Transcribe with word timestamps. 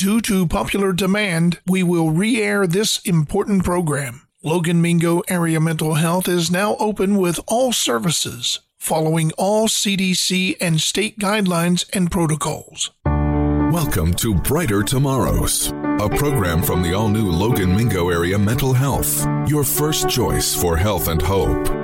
Due 0.00 0.22
to 0.22 0.46
popular 0.46 0.94
demand, 0.94 1.58
we 1.66 1.82
will 1.82 2.08
re 2.08 2.40
air 2.40 2.66
this 2.66 3.02
important 3.04 3.64
program. 3.64 4.26
Logan 4.42 4.80
Mingo 4.80 5.20
Area 5.28 5.60
Mental 5.60 5.96
Health 5.96 6.26
is 6.26 6.50
now 6.50 6.74
open 6.76 7.16
with 7.16 7.38
all 7.46 7.70
services, 7.70 8.60
following 8.78 9.30
all 9.36 9.68
CDC 9.68 10.56
and 10.58 10.80
state 10.80 11.18
guidelines 11.18 11.84
and 11.94 12.10
protocols. 12.10 12.92
Welcome 13.04 14.14
to 14.14 14.34
Brighter 14.34 14.82
Tomorrows, 14.82 15.68
a 15.68 16.08
program 16.08 16.62
from 16.62 16.80
the 16.80 16.94
all 16.94 17.10
new 17.10 17.30
Logan 17.30 17.76
Mingo 17.76 18.08
Area 18.08 18.38
Mental 18.38 18.72
Health, 18.72 19.26
your 19.46 19.64
first 19.64 20.08
choice 20.08 20.54
for 20.58 20.78
health 20.78 21.08
and 21.08 21.20
hope. 21.20 21.79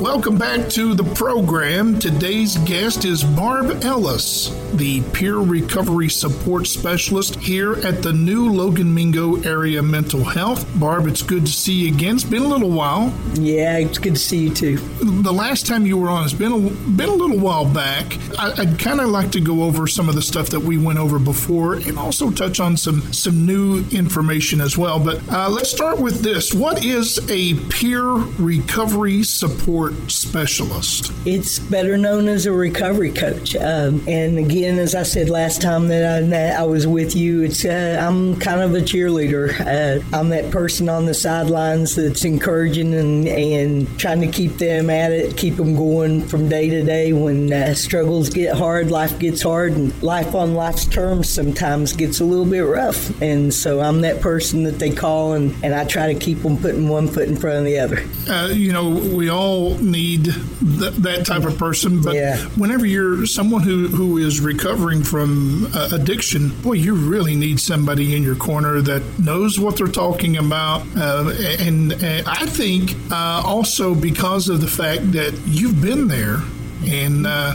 Welcome 0.00 0.36
back 0.36 0.68
to 0.70 0.94
the 0.94 1.04
program. 1.14 1.98
Today's 1.98 2.58
guest 2.58 3.06
is 3.06 3.24
Barb 3.24 3.82
Ellis, 3.82 4.50
the 4.74 5.00
peer 5.14 5.38
recovery 5.38 6.10
support 6.10 6.66
specialist 6.66 7.36
here 7.36 7.76
at 7.76 8.02
the 8.02 8.12
new 8.12 8.52
Logan 8.52 8.92
Mingo 8.92 9.40
Area 9.40 9.82
Mental 9.82 10.22
Health. 10.22 10.66
Barb, 10.78 11.06
it's 11.06 11.22
good 11.22 11.46
to 11.46 11.52
see 11.52 11.72
you 11.72 11.94
again. 11.94 12.16
It's 12.16 12.24
been 12.24 12.42
a 12.42 12.46
little 12.46 12.70
while. 12.70 13.10
Yeah, 13.34 13.78
it's 13.78 13.96
good 13.96 14.16
to 14.16 14.20
see 14.20 14.44
you 14.44 14.54
too. 14.54 14.76
The 15.00 15.32
last 15.32 15.66
time 15.66 15.86
you 15.86 15.96
were 15.96 16.10
on, 16.10 16.24
it's 16.24 16.34
been 16.34 16.52
a, 16.52 16.58
been 16.58 17.08
a 17.08 17.14
little 17.14 17.38
while 17.38 17.64
back. 17.64 18.18
I, 18.38 18.52
would 18.64 18.78
kind 18.78 19.00
of 19.00 19.08
like 19.08 19.32
to 19.32 19.40
go 19.40 19.62
over 19.62 19.86
some 19.86 20.10
of 20.10 20.14
the 20.14 20.22
stuff 20.22 20.50
that 20.50 20.60
we 20.60 20.76
went 20.76 20.98
over 20.98 21.18
before 21.18 21.76
and 21.76 21.98
also 21.98 22.30
touch 22.30 22.60
on 22.60 22.76
some, 22.76 23.00
some 23.14 23.46
new 23.46 23.82
information 23.90 24.60
as 24.60 24.76
well. 24.76 25.00
But 25.00 25.26
uh, 25.30 25.48
let's 25.48 25.70
start 25.70 25.98
with 25.98 26.20
this. 26.20 26.52
What 26.52 26.84
is 26.84 27.18
a 27.30 27.54
peer 27.70 28.04
recovery 28.04 29.22
support 29.22 29.85
support 29.86 30.10
specialist? 30.10 31.12
It's 31.24 31.58
better 31.58 31.96
known 31.96 32.28
as 32.28 32.46
a 32.46 32.52
recovery 32.52 33.12
coach. 33.12 33.54
Um, 33.56 34.02
and 34.06 34.38
again, 34.38 34.78
as 34.78 34.94
I 34.94 35.02
said 35.02 35.28
last 35.28 35.62
time 35.62 35.88
that 35.88 36.22
I, 36.22 36.26
that 36.26 36.58
I 36.58 36.64
was 36.64 36.86
with 36.86 37.14
you, 37.14 37.42
it's 37.42 37.64
uh, 37.64 37.98
I'm 38.00 38.38
kind 38.38 38.60
of 38.60 38.74
a 38.74 38.80
cheerleader. 38.80 39.60
Uh, 39.60 40.04
I'm 40.16 40.28
that 40.30 40.50
person 40.50 40.88
on 40.88 41.06
the 41.06 41.14
sidelines 41.14 41.94
that's 41.94 42.24
encouraging 42.24 42.94
and, 42.94 43.28
and 43.28 43.98
trying 43.98 44.20
to 44.20 44.28
keep 44.28 44.58
them 44.58 44.90
at 44.90 45.12
it, 45.12 45.36
keep 45.36 45.56
them 45.56 45.76
going 45.76 46.22
from 46.22 46.48
day 46.48 46.68
to 46.68 46.82
day 46.82 47.12
when 47.12 47.52
uh, 47.52 47.74
struggles 47.74 48.30
get 48.30 48.56
hard, 48.56 48.90
life 48.90 49.18
gets 49.18 49.42
hard, 49.42 49.72
and 49.72 50.02
life 50.02 50.34
on 50.34 50.54
life's 50.54 50.86
terms 50.86 51.28
sometimes 51.28 51.92
gets 51.92 52.20
a 52.20 52.24
little 52.24 52.46
bit 52.46 52.60
rough. 52.60 53.20
And 53.20 53.52
so 53.52 53.80
I'm 53.80 54.00
that 54.02 54.20
person 54.20 54.64
that 54.64 54.78
they 54.78 54.90
call, 54.90 55.34
and, 55.34 55.54
and 55.64 55.74
I 55.74 55.84
try 55.84 56.12
to 56.12 56.18
keep 56.18 56.42
them 56.42 56.56
putting 56.56 56.88
one 56.88 57.08
foot 57.08 57.28
in 57.28 57.36
front 57.36 57.58
of 57.58 57.64
the 57.64 57.78
other. 57.78 58.04
Uh, 58.28 58.48
you 58.48 58.72
know, 58.72 58.88
we 58.88 59.30
all 59.30 59.75
need 59.82 60.24
th- 60.24 60.94
that 60.94 61.24
type 61.26 61.44
of 61.44 61.58
person. 61.58 62.02
But 62.02 62.14
yeah. 62.14 62.36
whenever 62.56 62.86
you're 62.86 63.26
someone 63.26 63.62
who, 63.62 63.88
who 63.88 64.18
is 64.18 64.40
recovering 64.40 65.02
from 65.02 65.66
uh, 65.74 65.90
addiction, 65.92 66.50
boy, 66.62 66.74
you 66.74 66.94
really 66.94 67.34
need 67.34 67.60
somebody 67.60 68.14
in 68.14 68.22
your 68.22 68.36
corner 68.36 68.80
that 68.82 69.02
knows 69.18 69.58
what 69.58 69.76
they're 69.76 69.86
talking 69.86 70.36
about. 70.36 70.82
Uh, 70.96 71.32
and, 71.58 71.92
and, 71.92 72.26
I 72.26 72.46
think 72.46 72.94
uh, 73.10 73.42
also 73.44 73.94
because 73.94 74.48
of 74.48 74.60
the 74.60 74.66
fact 74.66 75.12
that 75.12 75.38
you've 75.46 75.80
been 75.80 76.08
there 76.08 76.38
and 76.84 77.26
uh, 77.26 77.54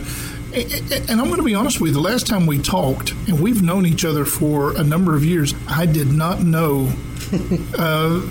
and 0.54 1.12
I'm 1.12 1.28
going 1.28 1.38
to 1.38 1.44
be 1.44 1.56
honest 1.56 1.80
with 1.80 1.90
you, 1.90 1.94
the 1.94 2.02
last 2.02 2.28
time 2.28 2.46
we 2.46 2.62
talked, 2.62 3.12
and 3.28 3.40
we've 3.40 3.62
known 3.62 3.86
each 3.86 4.04
other 4.04 4.26
for 4.26 4.76
a 4.76 4.84
number 4.84 5.16
of 5.16 5.24
years, 5.24 5.54
I 5.68 5.86
did 5.86 6.12
not 6.12 6.44
know 6.44 6.92
uh, 7.78 8.22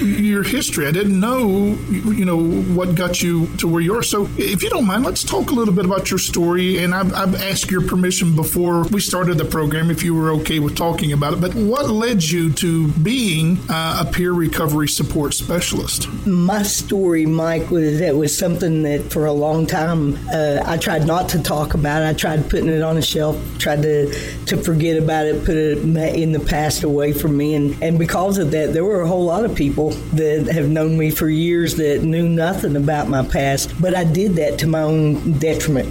your 0.00 0.42
history. 0.42 0.86
I 0.86 0.90
didn't 0.90 1.18
know, 1.18 1.76
you 1.90 2.24
know, 2.24 2.38
what 2.74 2.94
got 2.94 3.22
you 3.22 3.46
to 3.58 3.68
where 3.68 3.80
you 3.80 3.96
are. 3.96 4.02
So, 4.02 4.28
if 4.36 4.62
you 4.62 4.70
don't 4.70 4.86
mind, 4.86 5.04
let's 5.04 5.24
talk 5.24 5.50
a 5.50 5.54
little 5.54 5.74
bit 5.74 5.84
about 5.84 6.10
your 6.10 6.18
story. 6.18 6.82
And 6.82 6.94
I've, 6.94 7.12
I've 7.14 7.34
asked 7.42 7.70
your 7.70 7.86
permission 7.86 8.34
before 8.34 8.84
we 8.84 9.00
started 9.00 9.38
the 9.38 9.44
program 9.44 9.90
if 9.90 10.02
you 10.02 10.14
were 10.14 10.30
okay 10.32 10.58
with 10.58 10.76
talking 10.76 11.12
about 11.12 11.34
it. 11.34 11.40
But 11.40 11.54
what 11.54 11.88
led 11.88 12.22
you 12.22 12.52
to 12.54 12.88
being 12.88 13.58
uh, 13.68 14.04
a 14.06 14.10
peer 14.10 14.32
recovery 14.32 14.88
support 14.88 15.34
specialist? 15.34 16.08
My 16.26 16.62
story, 16.62 17.26
Mike, 17.26 17.70
was 17.70 17.98
that 18.00 18.16
was 18.16 18.36
something 18.36 18.82
that 18.82 19.10
for 19.12 19.26
a 19.26 19.32
long 19.32 19.66
time 19.66 20.18
uh, 20.32 20.62
I 20.64 20.76
tried 20.76 21.06
not 21.06 21.28
to 21.30 21.42
talk 21.42 21.74
about. 21.74 22.02
I 22.02 22.12
tried 22.12 22.48
putting 22.50 22.68
it 22.68 22.82
on 22.82 22.96
a 22.96 23.02
shelf, 23.02 23.40
tried 23.58 23.82
to 23.82 24.12
to 24.46 24.56
forget 24.56 24.96
about 24.96 25.26
it, 25.26 25.44
put 25.44 25.56
it 25.56 25.78
in 25.78 26.32
the 26.32 26.40
past 26.40 26.82
away 26.82 27.12
from 27.12 27.36
me, 27.36 27.54
and 27.54 27.80
and 27.82 27.98
because 27.98 28.37
of 28.38 28.50
that, 28.52 28.72
there 28.72 28.84
were 28.84 29.02
a 29.02 29.08
whole 29.08 29.24
lot 29.24 29.44
of 29.44 29.54
people 29.54 29.68
people 29.68 29.90
that 30.16 30.48
have 30.52 30.68
known 30.68 30.96
me 30.96 31.10
for 31.10 31.28
years 31.28 31.74
that 31.76 32.02
knew 32.02 32.28
nothing 32.28 32.74
about 32.74 33.06
my 33.06 33.22
past, 33.22 33.70
but 33.80 33.94
I 33.94 34.04
did 34.04 34.36
that 34.36 34.58
to 34.60 34.66
my 34.66 34.80
own 34.80 35.38
detriment. 35.38 35.88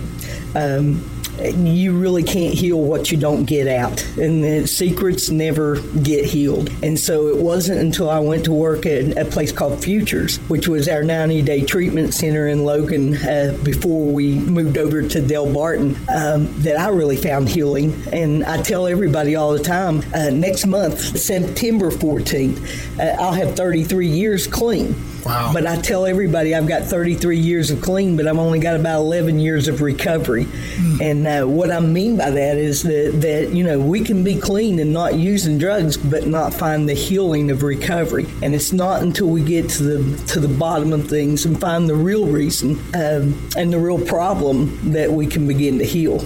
Um, 0.55 1.16
you 1.41 1.97
really 1.97 2.23
can't 2.23 2.53
heal 2.53 2.79
what 2.79 3.11
you 3.11 3.17
don't 3.17 3.45
get 3.45 3.67
out, 3.67 4.03
and 4.17 4.43
the 4.43 4.67
secrets 4.67 5.29
never 5.29 5.81
get 6.01 6.25
healed. 6.25 6.69
And 6.83 6.99
so 6.99 7.27
it 7.27 7.37
wasn't 7.37 7.79
until 7.79 8.09
I 8.09 8.19
went 8.19 8.45
to 8.45 8.51
work 8.51 8.85
at 8.85 9.17
a 9.17 9.25
place 9.25 9.51
called 9.51 9.83
Futures, 9.83 10.37
which 10.49 10.67
was 10.67 10.87
our 10.87 11.03
90 11.03 11.41
day 11.43 11.63
treatment 11.63 12.13
center 12.13 12.47
in 12.47 12.63
Logan 12.63 13.15
uh, 13.15 13.57
before 13.63 14.05
we 14.05 14.35
moved 14.35 14.77
over 14.77 15.01
to 15.01 15.21
Delbarton, 15.21 15.95
um, 16.09 16.61
that 16.61 16.79
I 16.79 16.89
really 16.89 17.17
found 17.17 17.49
healing. 17.49 17.93
And 18.11 18.43
I 18.43 18.61
tell 18.61 18.87
everybody 18.87 19.35
all 19.35 19.53
the 19.53 19.63
time 19.63 20.03
uh, 20.13 20.29
next 20.29 20.65
month, 20.65 20.99
September 20.99 21.91
14th, 21.91 22.99
uh, 22.99 23.21
I'll 23.21 23.33
have 23.33 23.55
33 23.55 24.07
years 24.07 24.47
clean. 24.47 24.95
Wow. 25.25 25.51
But 25.53 25.65
I 25.67 25.75
tell 25.81 26.05
everybody 26.05 26.55
I've 26.55 26.67
got 26.67 26.83
33 26.83 27.37
years 27.39 27.71
of 27.71 27.81
clean, 27.81 28.15
but 28.17 28.27
I've 28.27 28.37
only 28.37 28.59
got 28.59 28.75
about 28.75 28.99
11 28.99 29.39
years 29.39 29.67
of 29.67 29.81
recovery. 29.81 30.45
Mm. 30.45 31.01
And 31.01 31.27
uh, 31.27 31.47
what 31.47 31.71
I 31.71 31.79
mean 31.79 32.17
by 32.17 32.29
that 32.29 32.57
is 32.57 32.83
that, 32.83 33.19
that, 33.21 33.53
you 33.53 33.63
know, 33.63 33.79
we 33.79 34.01
can 34.01 34.23
be 34.23 34.39
clean 34.39 34.79
and 34.79 34.93
not 34.93 35.15
using 35.15 35.57
drugs, 35.57 35.97
but 35.97 36.27
not 36.27 36.53
find 36.53 36.87
the 36.87 36.93
healing 36.93 37.51
of 37.51 37.63
recovery. 37.63 38.25
And 38.41 38.53
it's 38.55 38.73
not 38.73 39.01
until 39.01 39.27
we 39.27 39.43
get 39.43 39.69
to 39.71 39.83
the, 39.83 40.25
to 40.27 40.39
the 40.39 40.47
bottom 40.47 40.93
of 40.93 41.09
things 41.09 41.45
and 41.45 41.59
find 41.59 41.89
the 41.89 41.95
real 41.95 42.25
reason 42.25 42.79
um, 42.93 43.49
and 43.57 43.71
the 43.71 43.79
real 43.79 44.03
problem 44.03 44.91
that 44.93 45.11
we 45.11 45.27
can 45.27 45.47
begin 45.47 45.79
to 45.79 45.85
heal. 45.85 46.23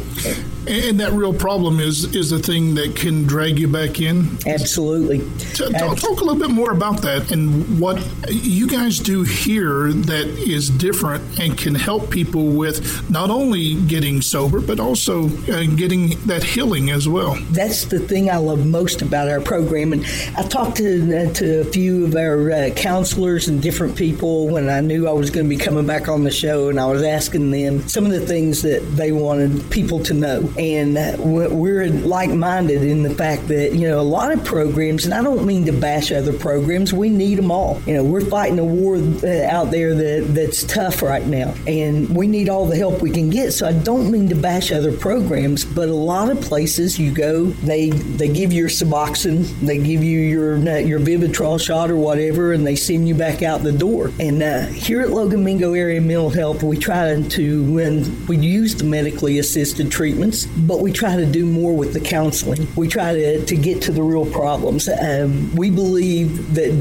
And 0.67 0.99
that 0.99 1.11
real 1.13 1.33
problem 1.33 1.79
is 1.79 2.13
is 2.15 2.29
the 2.29 2.39
thing 2.39 2.75
that 2.75 2.95
can 2.95 3.23
drag 3.23 3.59
you 3.59 3.67
back 3.67 3.99
in. 3.99 4.37
Absolutely. 4.45 5.19
Talk, 5.53 5.97
talk, 5.97 6.21
a 6.21 6.23
little 6.23 6.39
bit 6.39 6.51
more 6.51 6.71
about 6.71 7.01
that 7.01 7.31
and 7.31 7.79
what 7.79 7.97
you 8.29 8.67
guys 8.67 8.99
do 8.99 9.23
here 9.23 9.91
that 9.91 10.27
is 10.27 10.69
different 10.69 11.39
and 11.39 11.57
can 11.57 11.73
help 11.73 12.11
people 12.11 12.47
with 12.47 13.09
not 13.09 13.29
only 13.29 13.75
getting 13.85 14.21
sober 14.21 14.61
but 14.61 14.79
also 14.79 15.27
uh, 15.51 15.63
getting 15.75 16.09
that 16.27 16.43
healing 16.43 16.91
as 16.91 17.07
well. 17.07 17.35
That's 17.51 17.85
the 17.85 17.99
thing 17.99 18.29
I 18.29 18.37
love 18.37 18.65
most 18.65 19.01
about 19.01 19.29
our 19.29 19.41
program. 19.41 19.93
And 19.93 20.05
I 20.37 20.43
talked 20.43 20.77
to 20.77 21.29
uh, 21.29 21.33
to 21.33 21.61
a 21.61 21.65
few 21.65 22.05
of 22.05 22.15
our 22.15 22.51
uh, 22.51 22.69
counselors 22.75 23.47
and 23.47 23.61
different 23.61 23.95
people 23.95 24.47
when 24.47 24.69
I 24.69 24.81
knew 24.81 25.07
I 25.07 25.11
was 25.11 25.29
going 25.29 25.45
to 25.45 25.49
be 25.49 25.57
coming 25.57 25.87
back 25.87 26.07
on 26.07 26.23
the 26.23 26.31
show, 26.31 26.69
and 26.69 26.79
I 26.79 26.85
was 26.85 27.03
asking 27.03 27.51
them 27.51 27.87
some 27.87 28.05
of 28.05 28.11
the 28.11 28.25
things 28.25 28.61
that 28.61 28.81
they 28.95 29.11
wanted 29.11 29.69
people 29.71 30.03
to 30.03 30.13
know 30.13 30.50
and 30.57 30.95
we're 31.19 31.87
like-minded 31.87 32.83
in 32.83 33.03
the 33.03 33.13
fact 33.15 33.47
that 33.47 33.73
you 33.73 33.87
know 33.87 33.99
a 33.99 34.01
lot 34.01 34.31
of 34.31 34.43
programs, 34.43 35.05
and 35.05 35.13
I 35.13 35.21
don't 35.21 35.45
mean 35.45 35.65
to 35.65 35.71
bash 35.71 36.11
other 36.11 36.33
programs. 36.33 36.93
We 36.93 37.09
need 37.09 37.37
them 37.37 37.51
all. 37.51 37.81
You 37.85 37.95
know, 37.95 38.03
we're 38.03 38.25
fighting 38.25 38.59
a 38.59 38.65
war 38.65 38.95
uh, 38.95 39.45
out 39.47 39.71
there 39.71 39.93
that 39.95 40.33
that's 40.33 40.63
tough 40.63 41.01
right 41.01 41.25
now, 41.25 41.53
and 41.67 42.09
we 42.15 42.27
need 42.27 42.49
all 42.49 42.65
the 42.65 42.75
help 42.75 43.01
we 43.01 43.11
can 43.11 43.29
get. 43.29 43.51
So 43.51 43.67
I 43.67 43.73
don't 43.73 44.11
mean 44.11 44.29
to 44.29 44.35
bash 44.35 44.71
other 44.71 44.95
programs, 44.95 45.65
but 45.65 45.89
a 45.89 45.93
lot 45.93 46.29
of 46.29 46.41
places 46.41 46.99
you 46.99 47.11
go, 47.11 47.45
they 47.45 47.89
they 47.89 48.27
give 48.27 48.51
you 48.51 48.61
your 48.61 48.69
Suboxone, 48.69 49.47
they 49.61 49.77
give 49.77 50.03
you 50.03 50.19
your 50.19 50.57
your 50.79 50.99
Vivitrol 50.99 51.59
shot 51.59 51.89
or 51.89 51.97
whatever, 51.97 52.53
and 52.53 52.65
they 52.65 52.75
send 52.75 53.07
you 53.07 53.15
back 53.15 53.41
out 53.41 53.63
the 53.63 53.71
door. 53.71 54.11
And 54.19 54.41
uh, 54.41 54.67
here 54.67 55.01
at 55.01 55.09
Logan 55.09 55.43
Mingo 55.43 55.73
Area 55.73 56.01
Mental 56.01 56.29
Health, 56.29 56.63
we 56.63 56.77
try 56.77 57.21
to 57.21 57.73
when 57.73 58.25
we 58.27 58.37
use 58.37 58.75
the 58.75 58.83
medically 58.83 59.39
assisted 59.39 59.91
treatments 59.91 60.40
but 60.45 60.79
we 60.79 60.91
try 60.91 61.15
to 61.15 61.25
do 61.25 61.45
more 61.45 61.75
with 61.75 61.93
the 61.93 61.99
counseling. 61.99 62.67
We 62.75 62.87
try 62.87 63.13
to, 63.13 63.45
to 63.45 63.55
get 63.55 63.81
to 63.83 63.91
the 63.91 64.03
real 64.03 64.29
problems. 64.29 64.89
Um, 64.89 65.53
we 65.55 65.69
believe 65.69 66.53
that, 66.55 66.71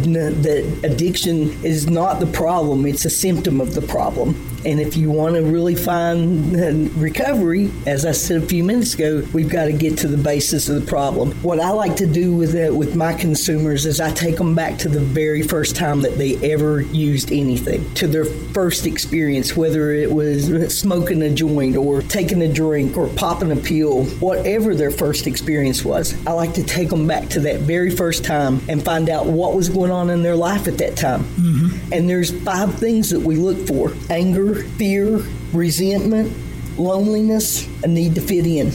that 0.43 0.91
addiction 0.91 1.51
is 1.65 1.89
not 1.89 2.21
the 2.21 2.27
problem, 2.27 2.87
it's 2.87 3.05
a 3.05 3.11
symptom 3.11 3.61
of 3.61 3.75
the 3.75 3.83
problem. 3.83 4.35
And 4.65 4.81
if 4.81 4.97
you 4.97 5.11
want 5.11 5.37
to 5.37 5.43
really 5.43 5.75
find 5.75 6.95
recovery, 6.97 7.71
as 7.87 8.05
I 8.05 8.13
said 8.13 8.43
a 8.43 8.47
few 8.47 8.63
minutes 8.63 8.95
ago, 8.95 9.27
we've 9.33 9.49
got 9.49 9.67
to 9.67 9.73
get 9.73 9.99
to 9.99 10.09
the 10.09 10.17
basis 10.17 10.69
of 10.69 10.81
the 10.81 10.87
problem. 10.87 11.33
What 11.43 11.61
I 11.61 11.71
like 11.71 11.97
to 11.97 12.07
do 12.07 12.35
with 12.35 12.55
it, 12.55 12.75
with 12.75 12.95
my 12.95 13.15
consumers 13.15 13.87
is 13.87 14.01
I 14.01 14.13
take 14.13 14.37
them 14.37 14.55
back 14.55 14.79
to 14.79 14.89
the 14.89 15.01
very 15.01 15.43
first 15.43 15.77
time 15.77 16.03
that 16.03 16.19
they 16.19 16.37
ever 16.53 16.83
used 16.83 17.33
anything, 17.33 17.93
to 17.95 18.07
their 18.07 18.25
first 18.25 18.87
experience, 18.87 19.57
whether 19.57 19.93
it 19.93 20.11
was 20.11 20.77
smoking 20.77 21.23
a 21.23 21.31
joint 21.31 21.77
or 21.77 22.03
taking 22.03 22.43
a 22.43 22.53
drink 22.53 22.97
or 22.97 23.09
popping 23.09 23.53
a 23.53 23.57
pill, 23.57 24.05
whatever 24.21 24.75
their 24.75 24.91
first 24.91 25.27
experience 25.27 25.85
was. 25.85 26.15
I 26.27 26.33
like 26.33 26.53
to 26.55 26.65
take 26.65 26.89
them 26.91 27.07
back 27.07 27.29
to 27.31 27.41
that 27.41 27.61
very 27.61 27.91
first 27.91 28.25
time 28.25 28.61
and 28.69 28.85
find 28.85 29.09
out 29.09 29.27
what 29.27 29.55
was 29.55 29.69
going 29.69 29.91
on 29.91 30.11
in 30.11 30.23
their 30.23 30.37
life 30.37 30.69
at 30.69 30.79
that 30.79 30.97
time. 30.97 31.25
Mm-hmm. 31.25 31.93
And 31.93 32.09
there's 32.09 32.31
five 32.43 32.75
things 32.79 33.11
that 33.11 33.21
we 33.21 33.37
look 33.37 33.67
for 33.67 33.93
anger 34.11 34.50
fear, 34.55 35.19
resentment, 35.53 36.37
loneliness, 36.79 37.67
a 37.83 37.89
need 37.89 38.15
to 38.15 38.21
fit 38.21 38.47
in. 38.47 38.73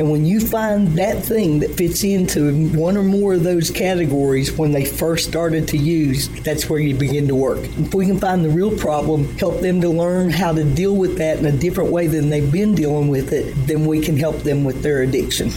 And 0.00 0.10
when 0.10 0.24
you 0.24 0.40
find 0.40 0.96
that 0.96 1.22
thing 1.22 1.58
that 1.58 1.76
fits 1.76 2.04
into 2.04 2.70
one 2.70 2.96
or 2.96 3.02
more 3.02 3.34
of 3.34 3.44
those 3.44 3.70
categories 3.70 4.50
when 4.50 4.72
they 4.72 4.86
first 4.86 5.28
started 5.28 5.68
to 5.68 5.76
use, 5.76 6.30
that's 6.40 6.70
where 6.70 6.80
you 6.80 6.94
begin 6.94 7.28
to 7.28 7.34
work. 7.34 7.58
If 7.76 7.92
we 7.92 8.06
can 8.06 8.18
find 8.18 8.42
the 8.42 8.48
real 8.48 8.74
problem, 8.78 9.36
help 9.36 9.60
them 9.60 9.82
to 9.82 9.90
learn 9.90 10.30
how 10.30 10.54
to 10.54 10.64
deal 10.64 10.96
with 10.96 11.18
that 11.18 11.38
in 11.38 11.44
a 11.44 11.52
different 11.52 11.90
way 11.90 12.06
than 12.06 12.30
they've 12.30 12.50
been 12.50 12.74
dealing 12.74 13.08
with 13.08 13.34
it, 13.34 13.52
then 13.66 13.84
we 13.84 14.00
can 14.00 14.16
help 14.16 14.38
them 14.38 14.64
with 14.64 14.82
their 14.82 15.02
addiction. 15.02 15.50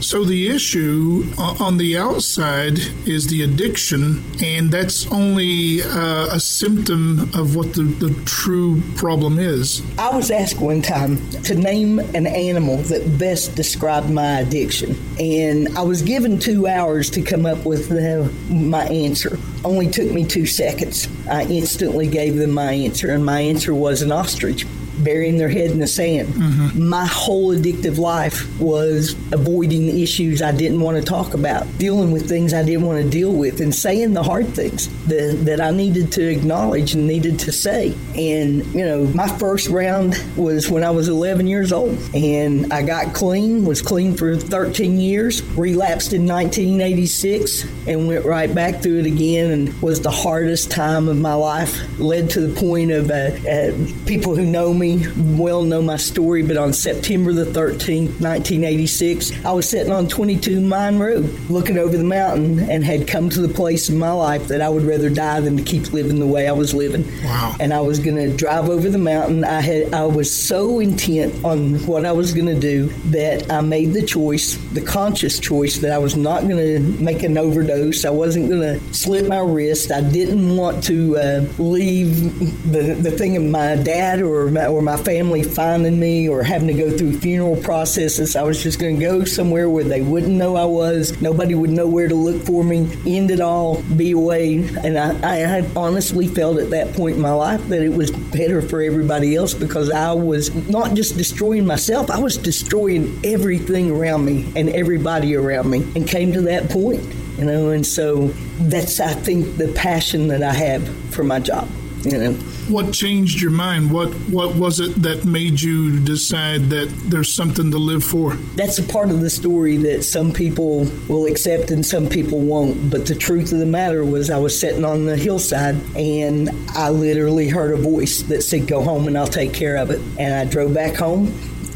So 0.00 0.24
the 0.24 0.48
issue 0.48 1.24
on 1.38 1.76
the 1.78 1.96
outside 1.96 2.78
is 3.06 3.26
the 3.28 3.42
addiction, 3.42 4.22
and 4.42 4.70
that's 4.70 5.10
only 5.10 5.82
uh, 5.82 6.26
a 6.30 6.40
symptom 6.40 7.20
of 7.34 7.56
what 7.56 7.74
the, 7.74 7.82
the 7.82 8.14
true 8.24 8.82
problem 8.96 9.38
is. 9.38 9.82
I 9.98 10.14
was 10.14 10.30
asked 10.30 10.60
one 10.60 10.82
time 10.82 11.18
to 11.42 11.54
name 11.54 11.98
an 11.98 12.26
animal 12.26 12.76
that 12.78 13.18
best 13.18 13.54
described 13.54 14.10
my 14.10 14.40
addiction, 14.40 14.96
and 15.18 15.68
I 15.76 15.82
was 15.82 16.02
given 16.02 16.38
two 16.38 16.66
hours 16.66 17.10
to 17.10 17.22
come 17.22 17.46
up 17.46 17.64
with 17.64 17.88
the, 17.88 18.30
my 18.52 18.84
answer. 18.86 19.38
Only 19.64 19.88
took 19.88 20.10
me 20.10 20.24
two 20.24 20.46
seconds. 20.46 21.08
I 21.28 21.44
instantly 21.44 22.06
gave 22.06 22.36
them 22.36 22.50
my 22.50 22.72
answer, 22.72 23.10
and 23.12 23.24
my 23.24 23.40
answer 23.40 23.74
was 23.74 24.02
an 24.02 24.12
ostrich 24.12 24.66
burying 25.02 25.38
their 25.38 25.48
head 25.48 25.70
in 25.70 25.78
the 25.78 25.86
sand. 25.86 26.28
Mm-hmm. 26.28 26.88
My 26.88 27.06
whole 27.06 27.54
addictive 27.54 27.98
life 27.98 28.48
was 28.60 29.12
avoiding 29.32 29.98
issues 29.98 30.42
I 30.42 30.52
didn't 30.52 30.80
want 30.80 30.96
to 30.96 31.02
talk 31.02 31.34
about, 31.34 31.66
dealing 31.78 32.12
with 32.12 32.28
things 32.28 32.54
I 32.54 32.62
didn't 32.62 32.86
want 32.86 33.02
to 33.02 33.08
deal 33.08 33.32
with, 33.32 33.60
and 33.60 33.74
saying 33.74 34.14
the 34.14 34.22
hard 34.22 34.48
things 34.48 34.88
that, 35.06 35.44
that 35.44 35.60
I 35.60 35.70
needed 35.70 36.12
to 36.12 36.22
acknowledge 36.22 36.94
and 36.94 37.06
needed 37.06 37.38
to 37.40 37.52
say. 37.52 37.94
And, 38.16 38.64
you 38.74 38.84
know, 38.84 39.06
my 39.06 39.28
first 39.38 39.68
round 39.68 40.14
was 40.36 40.70
when 40.70 40.84
I 40.84 40.90
was 40.90 41.08
11 41.08 41.46
years 41.46 41.72
old, 41.72 41.98
and 42.14 42.72
I 42.72 42.82
got 42.82 43.14
clean, 43.14 43.64
was 43.64 43.82
clean 43.82 44.14
for 44.16 44.36
13 44.36 44.98
years, 44.98 45.42
relapsed 45.56 46.12
in 46.12 46.26
1986, 46.26 47.64
and 47.86 48.06
went 48.06 48.24
right 48.24 48.52
back 48.54 48.82
through 48.82 49.00
it 49.00 49.06
again, 49.06 49.50
and 49.50 49.82
was 49.82 50.00
the 50.00 50.10
hardest 50.10 50.70
time 50.70 51.08
of 51.08 51.18
my 51.18 51.34
life. 51.34 51.80
Led 51.98 52.30
to 52.30 52.40
the 52.46 52.60
point 52.60 52.90
of 52.90 53.10
uh, 53.10 53.14
uh, 53.48 54.06
people 54.06 54.34
who 54.34 54.44
know 54.44 54.72
me 54.72 54.83
me 54.84 55.06
well 55.38 55.62
know 55.62 55.80
my 55.80 55.96
story, 55.96 56.42
but 56.42 56.56
on 56.56 56.72
September 56.72 57.32
the 57.32 57.44
13th, 57.44 58.20
1986, 58.20 59.44
I 59.44 59.52
was 59.52 59.68
sitting 59.68 59.92
on 59.92 60.08
22 60.08 60.60
Mine 60.60 60.98
Road 60.98 61.24
looking 61.48 61.78
over 61.78 61.96
the 61.96 62.04
mountain 62.04 62.58
and 62.70 62.84
had 62.84 63.08
come 63.08 63.30
to 63.30 63.40
the 63.40 63.52
place 63.52 63.88
in 63.88 63.98
my 63.98 64.12
life 64.12 64.48
that 64.48 64.60
I 64.60 64.68
would 64.68 64.82
rather 64.82 65.08
die 65.08 65.40
than 65.40 65.56
to 65.56 65.62
keep 65.62 65.92
living 65.92 66.20
the 66.20 66.26
way 66.26 66.48
I 66.48 66.52
was 66.52 66.74
living. 66.74 67.04
Wow. 67.24 67.56
And 67.60 67.72
I 67.72 67.80
was 67.80 67.98
going 67.98 68.16
to 68.16 68.36
drive 68.36 68.68
over 68.68 68.88
the 68.90 68.98
mountain. 68.98 69.44
I 69.44 69.60
had 69.60 69.94
I 69.94 70.04
was 70.04 70.30
so 70.30 70.80
intent 70.80 71.44
on 71.44 71.74
what 71.86 72.04
I 72.04 72.12
was 72.12 72.32
going 72.34 72.46
to 72.46 72.58
do 72.58 72.88
that 73.10 73.50
I 73.50 73.60
made 73.60 73.92
the 73.94 74.04
choice, 74.04 74.56
the 74.72 74.82
conscious 74.82 75.38
choice 75.38 75.78
that 75.78 75.92
I 75.92 75.98
was 75.98 76.16
not 76.16 76.42
going 76.42 76.58
to 76.58 76.80
make 77.02 77.22
an 77.22 77.38
overdose. 77.38 78.04
I 78.04 78.10
wasn't 78.10 78.50
going 78.50 78.60
to 78.60 78.94
slit 78.94 79.28
my 79.28 79.40
wrist. 79.40 79.90
I 79.90 80.02
didn't 80.02 80.56
want 80.56 80.84
to 80.84 81.16
uh, 81.16 81.46
leave 81.58 82.70
the, 82.70 82.94
the 82.94 83.10
thing 83.10 83.36
of 83.36 83.44
my 83.44 83.76
dad 83.76 84.20
or 84.20 84.50
my, 84.50 84.66
or 84.74 84.82
my 84.82 84.96
family 84.96 85.44
finding 85.44 86.00
me 86.00 86.28
or 86.28 86.42
having 86.42 86.66
to 86.66 86.74
go 86.74 86.90
through 86.96 87.16
funeral 87.20 87.56
processes. 87.62 88.34
I 88.34 88.42
was 88.42 88.60
just 88.60 88.80
going 88.80 88.98
to 88.98 89.00
go 89.00 89.24
somewhere 89.24 89.70
where 89.70 89.84
they 89.84 90.02
wouldn't 90.02 90.32
know 90.32 90.56
I 90.56 90.64
was. 90.64 91.20
Nobody 91.22 91.54
would 91.54 91.70
know 91.70 91.86
where 91.86 92.08
to 92.08 92.14
look 92.14 92.42
for 92.42 92.64
me. 92.64 92.90
End 93.06 93.30
it 93.30 93.40
all, 93.40 93.82
be 93.82 94.10
away. 94.10 94.68
And 94.82 94.98
I, 94.98 95.58
I 95.58 95.70
honestly 95.76 96.26
felt 96.26 96.58
at 96.58 96.70
that 96.70 96.92
point 96.94 97.16
in 97.16 97.22
my 97.22 97.32
life 97.32 97.64
that 97.68 97.82
it 97.82 97.90
was 97.90 98.10
better 98.10 98.60
for 98.60 98.82
everybody 98.82 99.36
else 99.36 99.54
because 99.54 99.90
I 99.92 100.12
was 100.12 100.52
not 100.68 100.94
just 100.94 101.16
destroying 101.16 101.66
myself, 101.66 102.10
I 102.10 102.18
was 102.18 102.36
destroying 102.36 103.20
everything 103.24 103.92
around 103.92 104.24
me 104.24 104.52
and 104.56 104.68
everybody 104.70 105.36
around 105.36 105.70
me 105.70 105.84
and 105.94 106.06
came 106.06 106.32
to 106.32 106.40
that 106.42 106.68
point. 106.68 107.02
You 107.38 107.44
know, 107.44 107.70
and 107.70 107.84
so 107.84 108.28
that's 108.58 109.00
I 109.00 109.12
think 109.12 109.56
the 109.56 109.68
passion 109.68 110.28
that 110.28 110.42
I 110.42 110.52
have 110.52 110.86
for 111.12 111.22
my 111.24 111.38
job. 111.38 111.68
You 112.04 112.18
know 112.18 112.32
what 112.68 112.92
changed 112.92 113.40
your 113.40 113.50
mind? 113.50 113.90
What 113.90 114.12
what 114.28 114.54
was 114.56 114.78
it 114.78 114.94
that 115.02 115.24
made 115.24 115.60
you 115.60 116.00
decide 116.00 116.64
that 116.70 116.88
there's 117.06 117.32
something 117.32 117.70
to 117.70 117.78
live 117.78 118.04
for? 118.04 118.34
That's 118.56 118.78
a 118.78 118.82
part 118.82 119.10
of 119.10 119.20
the 119.20 119.30
story 119.30 119.78
that 119.78 120.04
some 120.04 120.32
people 120.32 120.84
will 121.08 121.26
accept 121.26 121.70
and 121.70 121.84
some 121.84 122.08
people 122.08 122.40
won't. 122.40 122.90
But 122.90 123.06
the 123.06 123.14
truth 123.14 123.52
of 123.52 123.58
the 123.58 123.66
matter 123.66 124.04
was, 124.04 124.28
I 124.30 124.38
was 124.38 124.58
sitting 124.58 124.84
on 124.84 125.06
the 125.06 125.16
hillside 125.16 125.76
and 125.96 126.50
I 126.70 126.90
literally 126.90 127.48
heard 127.48 127.72
a 127.72 127.80
voice 127.80 128.22
that 128.22 128.42
said, 128.42 128.66
"Go 128.66 128.82
home 128.82 129.06
and 129.06 129.16
I'll 129.16 129.26
take 129.26 129.54
care 129.54 129.76
of 129.76 129.90
it." 129.90 130.00
And 130.18 130.34
I 130.34 130.44
drove 130.44 130.74
back 130.74 130.96
home 130.96 131.32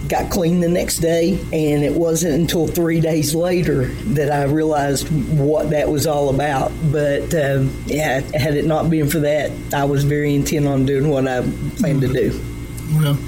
got 0.08 0.30
clean 0.30 0.60
the 0.60 0.68
next 0.68 0.98
day, 0.98 1.38
and 1.52 1.84
it 1.84 1.92
wasn't 1.92 2.34
until 2.34 2.66
three 2.66 3.00
days 3.00 3.34
later 3.34 3.86
that 4.14 4.30
I 4.30 4.44
realized 4.44 5.08
what 5.38 5.70
that 5.70 5.88
was 5.88 6.06
all 6.06 6.30
about. 6.30 6.72
But 6.90 7.34
um, 7.34 7.82
yeah, 7.86 8.20
had 8.34 8.56
it 8.56 8.64
not 8.64 8.90
been 8.90 9.08
for 9.08 9.20
that, 9.20 9.52
I 9.74 9.84
was 9.84 10.04
very 10.04 10.34
intent 10.34 10.66
on 10.66 10.86
doing 10.86 11.08
what 11.08 11.28
I 11.28 11.42
planned 11.76 12.00
to 12.02 12.08
do. 12.08 12.40
Well, 12.94 13.18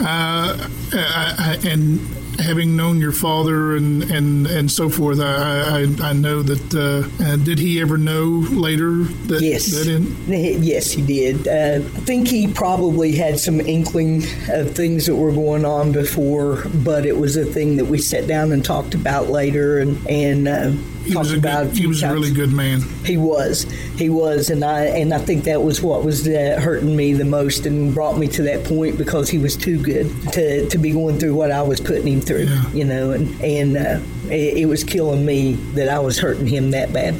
uh, 0.00 0.68
I, 0.92 1.34
I, 1.38 1.58
and 1.68 2.00
having 2.38 2.76
known 2.76 3.00
your 3.00 3.12
father 3.12 3.76
and 3.76 4.02
and, 4.10 4.46
and 4.46 4.70
so 4.70 4.88
forth, 4.88 5.20
I, 5.20 5.84
I, 6.02 6.10
I 6.10 6.12
know 6.12 6.42
that. 6.42 6.74
Uh, 6.74 7.02
uh, 7.22 7.36
did 7.36 7.58
he 7.58 7.80
ever 7.80 7.98
know 7.98 8.24
later 8.50 9.04
that? 9.04 9.40
Yes. 9.42 9.70
That 9.72 9.88
in- 9.88 10.62
yes, 10.62 10.90
he 10.90 11.02
did. 11.02 11.46
Uh, 11.48 11.84
I 11.84 12.00
think 12.00 12.28
he 12.28 12.52
probably 12.52 13.12
had 13.12 13.38
some 13.38 13.60
inkling 13.60 14.24
of 14.48 14.74
things 14.74 15.06
that 15.06 15.16
were 15.16 15.32
going 15.32 15.64
on 15.64 15.92
before, 15.92 16.64
but 16.84 17.06
it 17.06 17.16
was 17.16 17.36
a 17.36 17.44
thing 17.44 17.76
that 17.76 17.86
we 17.86 17.98
sat 17.98 18.26
down 18.26 18.52
and 18.52 18.64
talked 18.64 18.94
about 18.94 19.28
later, 19.28 19.78
and 19.78 20.06
and 20.08 20.48
uh, 20.48 20.72
he 21.04 21.16
was 21.16 21.32
a 21.32 21.38
good, 21.38 21.76
he 21.76 21.86
was 21.86 22.02
a 22.02 22.12
really 22.12 22.32
good 22.32 22.52
man. 22.52 22.80
He 23.04 23.16
was, 23.16 23.64
he 23.96 24.08
was, 24.08 24.50
and 24.50 24.64
I 24.64 24.84
and 24.84 25.12
I 25.12 25.18
think 25.18 25.44
that 25.44 25.62
was 25.62 25.82
what 25.82 26.04
was 26.04 26.26
uh, 26.26 26.58
hurting 26.60 26.94
me 26.94 27.12
the 27.12 27.24
most 27.24 27.66
and 27.66 27.94
brought 27.94 28.18
me 28.18 28.28
to 28.28 28.42
that 28.42 28.64
point 28.64 28.98
because 28.98 29.28
he 29.28 29.38
was 29.38 29.56
too 29.56 29.82
good 29.82 30.10
to, 30.32 30.68
to 30.68 30.78
be 30.78 30.92
going 30.92 31.18
through 31.18 31.34
what 31.34 31.50
I 31.50 31.62
was 31.62 31.80
putting 31.80 32.06
him 32.06 32.20
through, 32.20 32.44
yeah. 32.44 32.70
you 32.72 32.84
know, 32.84 33.10
and 33.12 33.40
and 33.42 33.76
uh, 33.76 34.00
it, 34.32 34.58
it, 34.58 34.66
was 34.66 34.84
killing 34.84 35.26
me 35.26 35.54
that 35.74 35.88
I 35.88 35.98
was 35.98 36.18
hurting 36.18 36.46
him 36.46 36.70
that 36.70 36.92
bad. 36.92 37.14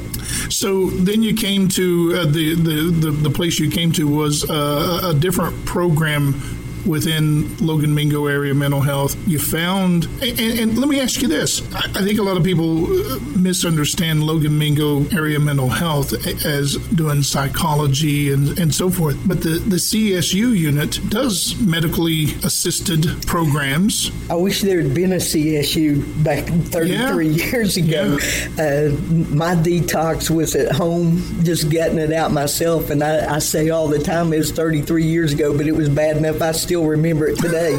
So 0.50 0.90
then 0.90 1.22
you 1.22 1.34
came 1.34 1.68
to 1.68 2.18
uh, 2.20 2.24
the, 2.26 2.54
the, 2.54 2.90
the 2.90 3.10
the 3.10 3.30
place 3.30 3.58
you 3.58 3.70
came 3.70 3.92
to 3.92 4.06
was 4.08 4.48
uh, 4.48 5.00
a 5.04 5.14
different 5.14 5.64
program 5.66 6.61
within 6.86 7.56
Logan 7.58 7.94
Mingo 7.94 8.26
area 8.26 8.54
mental 8.54 8.80
health. 8.80 9.16
You 9.26 9.38
found, 9.38 10.04
and, 10.22 10.40
and 10.40 10.78
let 10.78 10.88
me 10.88 11.00
ask 11.00 11.22
you 11.22 11.28
this: 11.28 11.62
I, 11.74 12.02
think 12.02 12.18
a 12.18 12.22
lot 12.22 12.36
of 12.36 12.44
people 12.44 12.84
uh, 12.84 13.18
misunderstand 13.36 14.22
Logan 14.24 14.56
Mingo 14.58 15.06
area 15.08 15.38
mental 15.38 15.68
health 15.68 16.12
as 16.44 16.76
doing 16.94 17.22
psychology 17.22 18.32
and, 18.32 18.58
and 18.58 18.74
so 18.74 18.90
forth. 18.90 19.16
But 19.26 19.42
the, 19.42 19.58
the 19.58 19.76
CSU 19.76 20.56
unit 20.56 20.98
does 21.08 21.58
medically 21.60 22.34
assisted 22.44 23.06
programs. 23.26 24.10
I 24.30 24.34
wish 24.34 24.62
there 24.62 24.80
had 24.80 24.94
been 24.94 25.12
a 25.12 25.16
CSU 25.16 26.24
back 26.24 26.44
33 26.44 27.28
yeah. 27.28 27.44
years 27.44 27.76
ago. 27.76 28.18
Yeah. 28.18 28.62
Uh, 28.62 28.90
my 29.34 29.54
detox 29.54 30.30
was 30.30 30.54
at 30.54 30.72
home, 30.72 31.22
just 31.44 31.70
getting 31.70 31.98
it 31.98 32.12
out 32.12 32.32
myself. 32.32 32.90
And 32.90 33.02
I, 33.02 33.36
I 33.36 33.38
say 33.38 33.70
all 33.70 33.88
the 33.88 33.98
time 33.98 34.32
it 34.32 34.38
was 34.38 34.52
33 34.52 35.04
years 35.04 35.32
ago, 35.32 35.56
but 35.56 35.66
it 35.66 35.72
was 35.72 35.88
bad 35.88 36.16
enough 36.16 36.40
I 36.42 36.52
still 36.52 36.71
still 36.72 36.86
remember 36.86 37.28
it 37.28 37.38
today. 37.38 37.72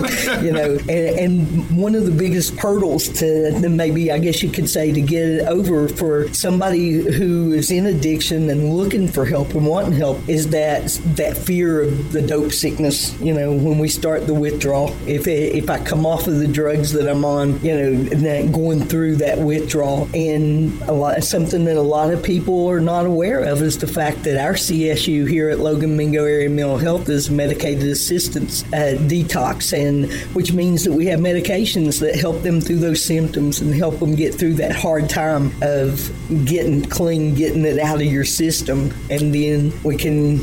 you 0.44 0.52
know, 0.52 0.78
and, 0.88 1.20
and, 1.20 1.64
one 1.76 1.96
of 1.96 2.06
the 2.06 2.12
biggest 2.12 2.56
hurdles 2.60 3.10
to 3.10 3.68
maybe 3.68 4.12
I 4.12 4.20
guess 4.20 4.44
you 4.44 4.52
could 4.52 4.70
say 4.70 4.92
to 4.92 5.02
get 5.02 5.28
it 5.28 5.48
over 5.48 5.88
for 5.88 6.32
somebody 6.32 6.92
who 6.92 7.54
is 7.54 7.72
in 7.72 7.88
addiction 7.88 8.52
and 8.52 8.76
looking 8.76 9.08
for 9.08 9.26
help 9.26 9.56
and 9.56 9.66
wanting 9.66 9.94
help 9.94 10.30
is 10.30 10.50
that 10.50 10.88
that 11.16 11.36
fear 11.36 11.82
of 11.82 12.12
the 12.12 12.22
dope 12.22 12.52
sickness. 12.52 13.20
You 13.20 13.34
know, 13.34 13.52
when 13.52 13.80
we 13.80 13.88
start 13.90 14.28
the 14.28 14.36
withdrawal, 14.36 14.96
if 15.08 15.28
if 15.28 15.72
I 15.72 15.84
come 15.84 16.06
off 16.06 16.28
of 16.28 16.38
the 16.38 16.48
drugs 16.48 16.92
that 16.94 17.10
I'm 17.10 17.26
on, 17.26 17.60
you 17.66 17.74
know, 17.74 18.48
going 18.52 18.84
through 18.84 19.16
that 19.18 19.40
withdrawal, 19.40 20.08
and 20.14 20.80
a 20.84 20.94
lot 20.94 21.24
something 21.24 21.66
that 21.66 21.78
a 21.78 21.82
lot 21.82 22.14
of 22.14 22.22
people 22.22 22.70
are 22.70 22.82
not 22.82 23.08
aware 23.08 23.40
of 23.40 23.64
is 23.64 23.80
the 23.80 23.88
fact 23.88 24.24
that 24.26 24.40
our 24.40 24.54
CSU 24.54 25.28
here 25.28 25.50
at 25.50 25.60
Logan 25.60 25.98
Mingo 25.98 26.26
Area 26.26 26.50
Mental 26.50 26.78
Health 26.78 27.10
is 27.10 27.32
medicated 27.32 27.88
assistance. 27.88 28.64
Uh, 28.74 28.83
Uh, 28.84 28.98
detox, 29.08 29.72
and 29.72 30.12
which 30.36 30.52
means 30.52 30.84
that 30.84 30.92
we 30.92 31.06
have 31.06 31.18
medications 31.18 32.02
that 32.02 32.16
help 32.16 32.42
them 32.42 32.60
through 32.60 32.80
those 32.80 33.02
symptoms 33.02 33.62
and 33.62 33.74
help 33.74 33.98
them 34.00 34.14
get 34.14 34.36
through 34.36 34.54
that 34.56 34.76
hard 34.76 35.10
time 35.10 35.54
of 35.62 36.12
getting 36.44 36.84
clean, 36.84 37.34
getting 37.34 37.64
it 37.64 37.80
out 37.80 38.02
of 38.02 38.08
your 38.08 38.26
system, 38.26 38.94
and 39.10 39.34
then 39.34 39.72
we 39.84 39.96
can 39.96 40.42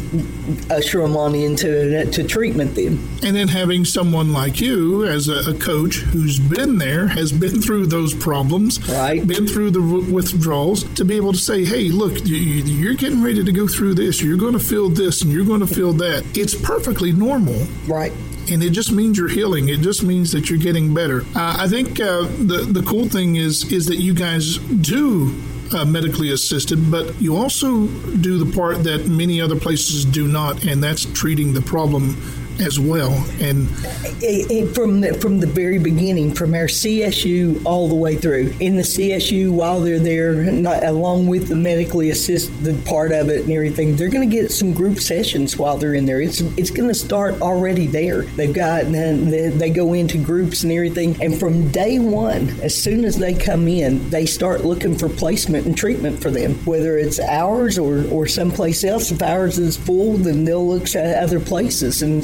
usher 0.70 1.02
them 1.02 1.18
on 1.18 1.34
into 1.34 2.10
to 2.10 2.24
treatment. 2.24 2.74
Then, 2.76 2.98
and 3.22 3.36
then 3.36 3.48
having 3.48 3.84
someone 3.84 4.32
like 4.32 4.58
you 4.58 5.04
as 5.04 5.28
a, 5.28 5.50
a 5.50 5.54
coach 5.58 5.96
who's 5.96 6.38
been 6.38 6.78
there, 6.78 7.08
has 7.08 7.32
been 7.32 7.60
through 7.60 7.88
those 7.88 8.14
problems, 8.14 8.80
right, 8.88 9.26
been 9.26 9.46
through 9.46 9.72
the 9.72 9.82
withdrawals, 9.82 10.84
to 10.94 11.04
be 11.04 11.16
able 11.16 11.32
to 11.32 11.38
say, 11.38 11.66
"Hey, 11.66 11.90
look, 11.90 12.14
you're 12.24 12.94
getting 12.94 13.22
ready 13.22 13.44
to 13.44 13.52
go 13.52 13.68
through 13.68 13.94
this. 13.96 14.22
You're 14.22 14.38
going 14.38 14.54
to 14.54 14.64
feel 14.72 14.88
this, 14.88 15.20
and 15.20 15.30
you're 15.30 15.44
going 15.44 15.60
to 15.60 15.66
feel 15.66 15.92
that." 15.94 16.24
It's 16.34 16.54
perfectly 16.54 17.12
normal, 17.12 17.66
right? 17.86 18.12
And 18.50 18.62
it 18.62 18.70
just 18.70 18.92
means 18.92 19.18
you're 19.18 19.28
healing. 19.28 19.68
It 19.68 19.80
just 19.80 20.02
means 20.02 20.32
that 20.32 20.50
you're 20.50 20.58
getting 20.58 20.92
better. 20.94 21.22
Uh, 21.34 21.56
I 21.58 21.68
think 21.68 22.00
uh, 22.00 22.22
the 22.22 22.66
the 22.68 22.82
cool 22.82 23.08
thing 23.08 23.36
is 23.36 23.70
is 23.72 23.86
that 23.86 23.96
you 23.96 24.14
guys 24.14 24.58
do 24.58 25.34
uh, 25.72 25.84
medically 25.84 26.32
assisted, 26.32 26.90
but 26.90 27.20
you 27.20 27.36
also 27.36 27.86
do 27.86 28.42
the 28.42 28.52
part 28.54 28.82
that 28.84 29.06
many 29.06 29.40
other 29.40 29.58
places 29.58 30.04
do 30.04 30.26
not, 30.26 30.64
and 30.64 30.82
that's 30.82 31.04
treating 31.04 31.52
the 31.54 31.62
problem 31.62 32.16
as 32.60 32.78
well. 32.78 33.12
And 33.40 33.68
eh, 34.04 34.14
eh, 34.22 34.44
eh, 34.50 34.66
from 34.72 35.00
the, 35.00 35.14
from 35.14 35.40
the 35.40 35.46
very 35.46 35.78
beginning, 35.78 36.34
from 36.34 36.54
our 36.54 36.66
CSU 36.66 37.64
all 37.64 37.88
the 37.88 37.94
way 37.94 38.16
through, 38.16 38.54
in 38.60 38.76
the 38.76 38.82
CSU 38.82 39.50
while 39.50 39.80
they're 39.80 39.98
there, 39.98 40.34
not, 40.34 40.84
along 40.84 41.26
with 41.26 41.48
the 41.48 41.56
medically 41.56 42.10
assisted 42.10 42.84
part 42.84 43.12
of 43.12 43.28
it 43.28 43.44
and 43.44 43.52
everything, 43.52 43.96
they're 43.96 44.10
going 44.10 44.28
to 44.28 44.34
get 44.34 44.50
some 44.50 44.72
group 44.72 44.98
sessions 44.98 45.56
while 45.56 45.76
they're 45.76 45.94
in 45.94 46.06
there. 46.06 46.20
It's 46.20 46.40
it's 46.40 46.70
going 46.70 46.88
to 46.88 46.94
start 46.94 47.40
already 47.40 47.86
there. 47.86 48.22
They've 48.22 48.54
got 48.54 48.84
they, 48.84 49.48
they 49.48 49.70
go 49.70 49.92
into 49.92 50.22
groups 50.22 50.62
and 50.62 50.72
everything, 50.72 51.20
and 51.22 51.38
from 51.38 51.70
day 51.70 51.98
one, 51.98 52.48
as 52.60 52.76
soon 52.76 53.04
as 53.04 53.16
they 53.16 53.34
come 53.34 53.68
in, 53.68 54.08
they 54.10 54.26
start 54.26 54.64
looking 54.64 54.96
for 54.96 55.08
placement 55.08 55.66
and 55.66 55.76
treatment 55.76 56.20
for 56.20 56.30
them, 56.30 56.54
whether 56.64 56.98
it's 56.98 57.20
ours 57.20 57.78
or 57.78 58.06
or 58.10 58.26
someplace 58.26 58.84
else. 58.84 59.10
If 59.10 59.22
ours 59.22 59.58
is 59.58 59.76
full, 59.76 60.16
then 60.16 60.44
they'll 60.44 60.66
look 60.66 60.94
at 60.94 61.22
other 61.22 61.40
places 61.40 62.02
and 62.02 62.20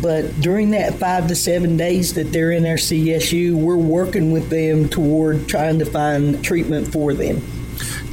but 0.00 0.40
during 0.40 0.70
that 0.70 0.94
five 0.94 1.28
to 1.28 1.34
seven 1.34 1.76
days 1.76 2.14
that 2.14 2.32
they're 2.32 2.52
in 2.52 2.66
our 2.66 2.76
CSU, 2.76 3.54
we're 3.54 3.76
working 3.76 4.32
with 4.32 4.50
them 4.50 4.88
toward 4.88 5.48
trying 5.48 5.78
to 5.78 5.84
find 5.84 6.42
treatment 6.44 6.92
for 6.92 7.14
them. 7.14 7.42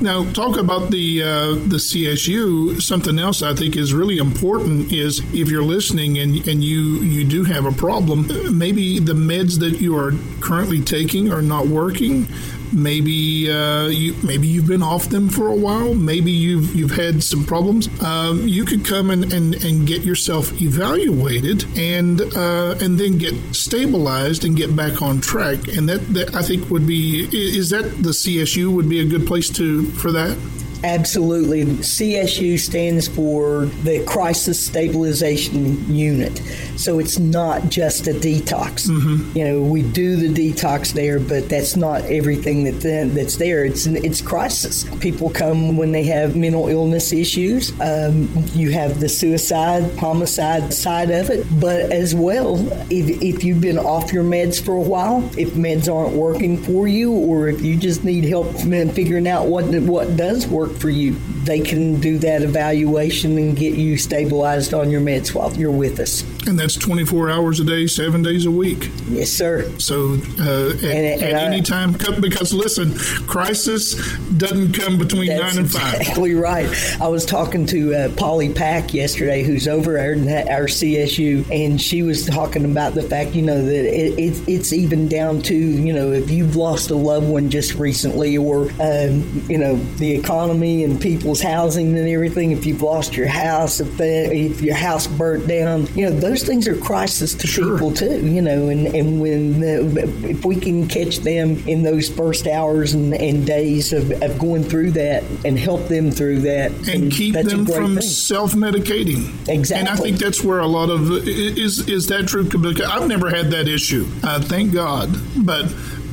Now, 0.01 0.23
talk 0.31 0.57
about 0.57 0.91
the 0.91 1.21
uh, 1.21 1.53
the 1.55 1.75
CSU. 1.77 2.81
Something 2.81 3.19
else 3.19 3.43
I 3.43 3.53
think 3.53 3.75
is 3.75 3.93
really 3.93 4.17
important 4.17 4.93
is 4.93 5.19
if 5.33 5.49
you're 5.49 5.63
listening 5.63 6.17
and, 6.19 6.47
and 6.47 6.63
you 6.63 7.01
you 7.01 7.25
do 7.25 7.43
have 7.43 7.65
a 7.65 7.71
problem, 7.71 8.27
maybe 8.57 8.99
the 8.99 9.13
meds 9.13 9.59
that 9.59 9.81
you 9.81 9.97
are 9.97 10.13
currently 10.39 10.81
taking 10.81 11.31
are 11.33 11.41
not 11.41 11.67
working. 11.67 12.27
Maybe 12.71 13.51
uh, 13.51 13.87
you 13.87 14.15
maybe 14.23 14.47
you've 14.47 14.67
been 14.67 14.83
off 14.83 15.09
them 15.09 15.29
for 15.29 15.47
a 15.47 15.55
while. 15.55 15.93
Maybe 15.93 16.31
you've 16.31 16.75
you've 16.75 16.91
had 16.91 17.23
some 17.23 17.45
problems. 17.45 17.89
Um, 18.01 18.47
you 18.47 18.65
could 18.65 18.85
come 18.85 19.09
and, 19.09 19.31
and, 19.33 19.55
and 19.63 19.87
get 19.87 20.03
yourself 20.03 20.61
evaluated 20.61 21.65
and 21.77 22.21
uh, 22.21 22.75
and 22.81 22.99
then 22.99 23.17
get 23.17 23.33
stabilized 23.55 24.45
and 24.45 24.55
get 24.55 24.75
back 24.75 25.01
on 25.01 25.21
track. 25.21 25.67
And 25.69 25.89
that, 25.89 26.01
that 26.13 26.35
I 26.35 26.41
think 26.41 26.69
would 26.69 26.87
be 26.87 27.27
is 27.31 27.69
that 27.71 27.83
the 27.83 28.09
CSU 28.09 28.73
would 28.73 28.89
be 28.89 28.99
a 28.99 29.05
good 29.05 29.25
place 29.25 29.49
to 29.51 29.85
for 29.91 30.11
that. 30.11 30.37
Absolutely. 30.83 31.65
CSU 31.65 32.57
stands 32.57 33.07
for 33.07 33.65
the 33.83 34.03
Crisis 34.05 34.65
Stabilization 34.65 35.93
Unit. 35.93 36.41
So 36.77 36.99
it's 36.99 37.19
not 37.19 37.69
just 37.69 38.07
a 38.07 38.11
detox. 38.11 38.87
Mm-hmm. 38.87 39.37
You 39.37 39.45
know, 39.45 39.61
we 39.61 39.81
do 39.81 40.15
the 40.15 40.29
detox 40.29 40.93
there, 40.93 41.19
but 41.19 41.49
that's 41.49 41.75
not 41.75 42.03
everything 42.03 42.63
that 42.63 42.79
that's 43.13 43.35
there. 43.35 43.65
It's 43.65 43.85
it's 43.85 44.21
crisis. 44.21 44.85
People 44.99 45.29
come 45.29 45.75
when 45.75 45.91
they 45.91 46.03
have 46.03 46.35
mental 46.35 46.69
illness 46.69 47.11
issues. 47.11 47.71
Um, 47.81 48.29
you 48.53 48.71
have 48.71 48.99
the 49.01 49.09
suicide, 49.09 49.97
homicide 49.97 50.73
side 50.73 51.11
of 51.11 51.29
it, 51.29 51.45
but 51.59 51.91
as 51.91 52.15
well, 52.15 52.57
if, 52.89 53.21
if 53.21 53.43
you've 53.43 53.61
been 53.61 53.77
off 53.77 54.13
your 54.13 54.23
meds 54.23 54.63
for 54.63 54.75
a 54.75 54.81
while, 54.81 55.23
if 55.37 55.51
meds 55.51 55.93
aren't 55.93 56.15
working 56.15 56.57
for 56.63 56.87
you, 56.87 57.11
or 57.11 57.49
if 57.49 57.61
you 57.61 57.75
just 57.75 58.03
need 58.03 58.23
help 58.23 58.47
figuring 58.55 59.27
out 59.27 59.47
what 59.47 59.65
what 59.81 60.15
does 60.15 60.47
work 60.47 60.68
work 60.69 60.79
for 60.79 60.89
you. 60.89 61.38
They 61.43 61.61
can 61.61 61.99
do 61.99 62.17
that 62.19 62.41
evaluation 62.41 63.37
and 63.37 63.55
get 63.55 63.75
you 63.75 63.97
stabilized 63.97 64.73
on 64.73 64.89
your 64.89 65.01
meds 65.01 65.33
while 65.33 65.53
you're 65.53 65.71
with 65.71 65.99
us. 65.99 66.23
And 66.47 66.57
that's 66.57 66.75
24 66.75 67.29
hours 67.29 67.59
a 67.59 67.63
day, 67.63 67.87
seven 67.87 68.21
days 68.23 68.45
a 68.45 68.51
week. 68.51 68.89
Yes, 69.07 69.29
sir. 69.29 69.69
So 69.77 70.17
uh, 70.39 70.69
at, 70.69 70.83
and, 70.83 70.83
and 70.83 71.23
at 71.23 71.35
I, 71.35 71.45
any 71.45 71.61
time, 71.61 71.93
because 72.19 72.53
listen, 72.53 72.97
crisis 73.27 73.95
doesn't 74.37 74.73
come 74.73 74.97
between 74.97 75.27
nine 75.27 75.57
and 75.57 75.71
five. 75.71 76.01
Exactly 76.01 76.33
right. 76.33 76.67
I 77.01 77.07
was 77.07 77.25
talking 77.25 77.65
to 77.67 77.93
uh, 77.93 78.15
Polly 78.15 78.53
Pack 78.53 78.93
yesterday, 78.93 79.43
who's 79.43 79.67
over 79.67 79.97
our, 79.99 80.13
our 80.13 80.67
CSU, 80.67 81.49
and 81.51 81.81
she 81.81 82.03
was 82.03 82.25
talking 82.25 82.65
about 82.65 82.93
the 82.93 83.03
fact, 83.03 83.35
you 83.35 83.41
know, 83.41 83.63
that 83.63 83.85
it, 83.85 84.19
it, 84.19 84.47
it's 84.47 84.73
even 84.73 85.07
down 85.07 85.41
to, 85.43 85.55
you 85.55 85.93
know, 85.93 86.11
if 86.11 86.29
you've 86.31 86.55
lost 86.55 86.89
a 86.89 86.95
loved 86.95 87.27
one 87.27 87.49
just 87.49 87.75
recently, 87.75 88.37
or 88.37 88.69
um, 88.81 89.43
you 89.47 89.57
know, 89.57 89.75
the 89.97 90.11
economy 90.11 90.83
and 90.83 91.01
people's 91.29 91.41
housing 91.41 91.95
and 91.95 92.07
everything. 92.07 92.51
If 92.51 92.65
you've 92.65 92.81
lost 92.81 93.15
your 93.15 93.27
house, 93.27 93.79
if, 93.79 93.99
if 93.99 94.61
your 94.63 94.73
house 94.73 95.05
burnt 95.05 95.47
down, 95.47 95.85
you 95.95 96.09
know, 96.09 96.19
those 96.19 96.41
things 96.41 96.67
are 96.67 96.75
crisis 96.75 97.35
to 97.35 97.45
sure. 97.45 97.73
people 97.73 97.93
too, 97.93 98.27
you 98.27 98.41
know, 98.41 98.69
and, 98.69 98.87
and 98.87 99.21
when 99.21 99.59
the, 99.59 100.27
if 100.27 100.43
we 100.43 100.55
can 100.55 100.87
catch 100.87 101.19
them 101.19 101.57
in 101.67 101.83
those 101.83 102.09
first 102.09 102.47
hours 102.47 102.95
and, 102.95 103.13
and 103.13 103.45
days 103.45 103.93
of, 103.93 104.11
of, 104.23 104.39
going 104.39 104.63
through 104.63 104.89
that 104.89 105.23
and 105.45 105.59
help 105.59 105.87
them 105.87 106.09
through 106.09 106.39
that. 106.39 106.71
And, 106.71 106.87
and 106.89 107.11
keep 107.11 107.35
them 107.35 107.67
from 107.67 108.01
self 108.01 108.53
medicating. 108.53 109.29
Exactly. 109.47 109.79
And 109.81 109.89
I 109.89 109.97
think 109.97 110.17
that's 110.17 110.43
where 110.43 110.59
a 110.59 110.67
lot 110.67 110.89
of 110.89 111.27
is 111.27 111.87
is 111.87 112.07
that 112.07 112.27
true? 112.27 112.45
Because 112.45 112.81
I've 112.81 113.07
never 113.07 113.29
had 113.29 113.51
that 113.51 113.67
issue, 113.67 114.07
uh, 114.23 114.41
thank 114.41 114.73
God. 114.73 115.09
But 115.37 115.65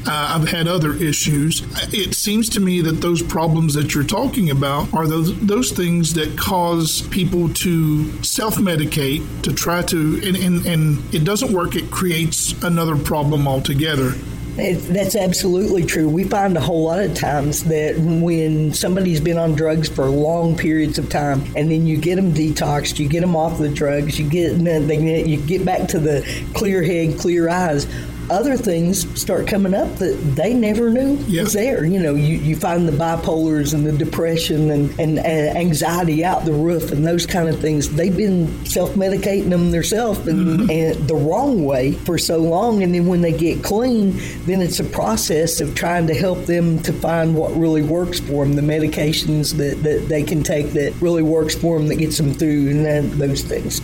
uh, 0.07 0.39
I've 0.39 0.49
had 0.49 0.69
other 0.69 0.95
issues. 0.95 1.63
It 1.93 2.15
seems 2.15 2.49
to 2.51 2.61
me 2.61 2.81
that 2.83 3.01
those 3.01 3.23
problems 3.23 3.75
that 3.75 3.95
you're 3.95 4.05
talking 4.05 4.51
about 4.51 4.93
are 4.95 5.07
those 5.07 5.39
those 5.41 5.73
things 5.73 6.15
that 6.15 6.39
cause 6.39 7.03
people 7.09 7.49
to 7.55 8.23
self-medicate 8.23 9.43
to 9.43 9.53
try 9.53 9.83
to, 9.83 10.21
and, 10.25 10.37
and, 10.37 10.67
and 10.67 11.15
it 11.15 11.25
doesn't 11.25 11.53
work. 11.53 11.77
It 11.77 11.91
creates 11.91 12.53
another 12.63 12.97
problem 12.97 13.49
altogether. 13.49 14.15
It, 14.59 14.77
that's 14.93 15.15
absolutely 15.15 15.85
true. 15.85 16.09
We 16.09 16.25
find 16.25 16.57
a 16.57 16.61
whole 16.61 16.85
lot 16.85 17.01
of 17.01 17.15
times 17.15 17.65
that 17.65 17.99
when 17.99 18.73
somebody's 18.73 19.21
been 19.21 19.37
on 19.37 19.55
drugs 19.55 19.87
for 19.87 20.07
long 20.07 20.57
periods 20.57 20.99
of 20.99 21.11
time, 21.11 21.43
and 21.55 21.71
then 21.71 21.87
you 21.87 21.99
get 21.99 22.17
them 22.17 22.33
detoxed, 22.33 22.99
you 22.99 23.07
get 23.07 23.21
them 23.21 23.37
off 23.37 23.59
the 23.59 23.69
drugs, 23.69 24.19
you 24.19 24.27
get 24.29 24.59
they, 24.65 25.25
you 25.25 25.37
get 25.37 25.65
back 25.65 25.89
to 25.89 25.99
the 25.99 26.25
clear 26.55 26.83
head, 26.83 27.19
clear 27.19 27.51
eyes 27.51 27.87
other 28.31 28.57
things 28.57 29.09
start 29.21 29.47
coming 29.47 29.75
up 29.75 29.95
that 29.97 30.15
they 30.35 30.55
never 30.55 30.91
knew 30.91 31.17
yep. 31.27 31.45
was 31.45 31.53
there. 31.53 31.85
You 31.85 32.01
know, 32.01 32.15
you, 32.15 32.37
you 32.37 32.57
find 32.57 32.89
the 32.89 32.93
bipolars 32.93 33.75
and 33.75 33.87
the 33.87 33.93
depression 33.93 34.71
and, 34.71 34.91
and, 34.99 35.19
and, 35.19 35.57
anxiety 35.57 36.25
out 36.25 36.45
the 36.45 36.53
roof 36.53 36.93
and 36.93 37.07
those 37.07 37.27
kind 37.27 37.49
of 37.49 37.61
things. 37.61 37.89
They've 37.95 38.17
been 38.17 38.67
self 38.67 38.91
medicating 38.95 39.51
them 39.51 39.71
themselves 39.71 40.27
and, 40.27 40.61
mm-hmm. 40.61 40.71
and 40.71 41.09
the 41.09 41.15
wrong 41.15 41.65
way 41.65 41.93
for 41.93 42.19
so 42.19 42.39
long. 42.39 42.83
And 42.83 42.95
then 42.95 43.07
when 43.07 43.21
they 43.21 43.33
get 43.33 43.63
clean, 43.63 44.21
then 44.45 44.61
it's 44.61 44.81
a 44.81 44.85
process 44.85 45.61
of 45.61 45.75
trying 45.75 46.07
to 46.09 46.15
help 46.15 46.47
them 46.47 46.83
to 46.83 46.93
find 46.93 47.35
what 47.35 47.55
really 47.57 47.83
works 47.83 48.21
for 48.21 48.45
them, 48.45 48.55
the 48.55 48.63
medications 48.63 49.57
that, 49.57 49.83
that 49.83 50.09
they 50.09 50.23
can 50.23 50.43
take 50.43 50.73
that 50.73 50.95
really 51.01 51.23
works 51.23 51.55
for 51.55 51.79
them 51.79 51.89
that 51.89 51.97
gets 51.97 52.17
them 52.19 52.33
through 52.33 52.71
and 52.71 53.13
those 53.13 53.43
things. 53.43 53.81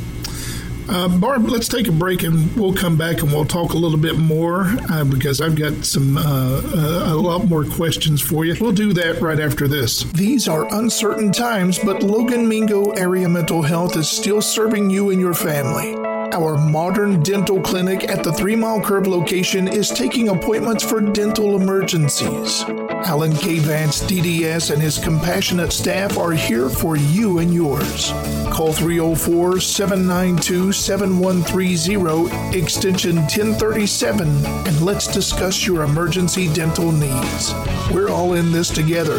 Uh, 0.93 1.09
Barb, 1.09 1.49
let's 1.49 1.69
take 1.69 1.89
a 1.89 1.93
break 1.93 2.23
and 2.23 2.55
we'll 2.55 2.75
come 2.75 2.99
back 2.99 3.23
and 3.23 3.33
we'll 3.33 3.47
talk 3.47 3.73
a 3.73 3.79
little 3.79 3.99
bit 3.99 4.19
more 4.19 4.67
uh, 4.91 5.05
because 5.05 5.41
I've 5.41 5.57
got 5.57 5.87
some 5.87 6.19
uh, 6.19 6.21
uh, 6.23 7.15
a 7.15 7.17
lot 7.17 7.49
more 7.49 7.65
questions 7.65 8.21
for 8.21 8.45
you. 8.45 8.57
We'll 8.61 8.73
do 8.73 8.93
that 8.93 9.23
right 9.23 9.41
after 9.41 9.67
this. 9.67 10.05
These 10.13 10.49
are 10.49 10.73
uncertain 10.75 11.33
times, 11.33 11.79
but 11.79 12.03
Logan 12.03 12.47
Mingo 12.47 12.91
Area 12.91 13.27
Mental 13.27 13.63
Health 13.63 13.97
is 13.97 14.11
still 14.11 14.43
serving 14.43 14.91
you 14.91 15.09
and 15.09 15.19
your 15.19 15.35
family. 15.35 16.12
Our 16.33 16.57
modern 16.57 17.23
dental 17.23 17.61
clinic 17.61 18.09
at 18.09 18.25
the 18.25 18.33
Three 18.33 18.57
Mile 18.57 18.81
Curve 18.81 19.07
location 19.07 19.69
is 19.69 19.91
taking 19.91 20.31
appointments 20.31 20.83
for 20.83 20.99
dental 20.99 21.61
emergencies. 21.61 22.65
Alan 23.05 23.37
K. 23.37 23.59
Vance, 23.59 24.01
DDS, 24.01 24.71
and 24.73 24.81
his 24.81 24.97
compassionate 24.97 25.75
staff 25.75 26.17
are 26.17 26.33
here 26.33 26.71
for 26.71 26.97
you 26.97 27.41
and 27.41 27.53
yours. 27.53 28.13
Call 28.51 28.73
304 28.73 29.61
792 29.61 30.73
7130, 30.73 32.59
extension 32.59 33.17
1037, 33.17 34.47
and 34.47 34.81
let's 34.81 35.07
discuss 35.07 35.67
your 35.67 35.83
emergency 35.83 36.51
dental 36.55 36.93
needs. 36.93 37.53
We're 37.93 38.09
all 38.09 38.33
in 38.33 38.53
this 38.53 38.71
together. 38.71 39.19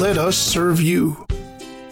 Let 0.00 0.18
us 0.18 0.36
serve 0.36 0.80
you. 0.80 1.24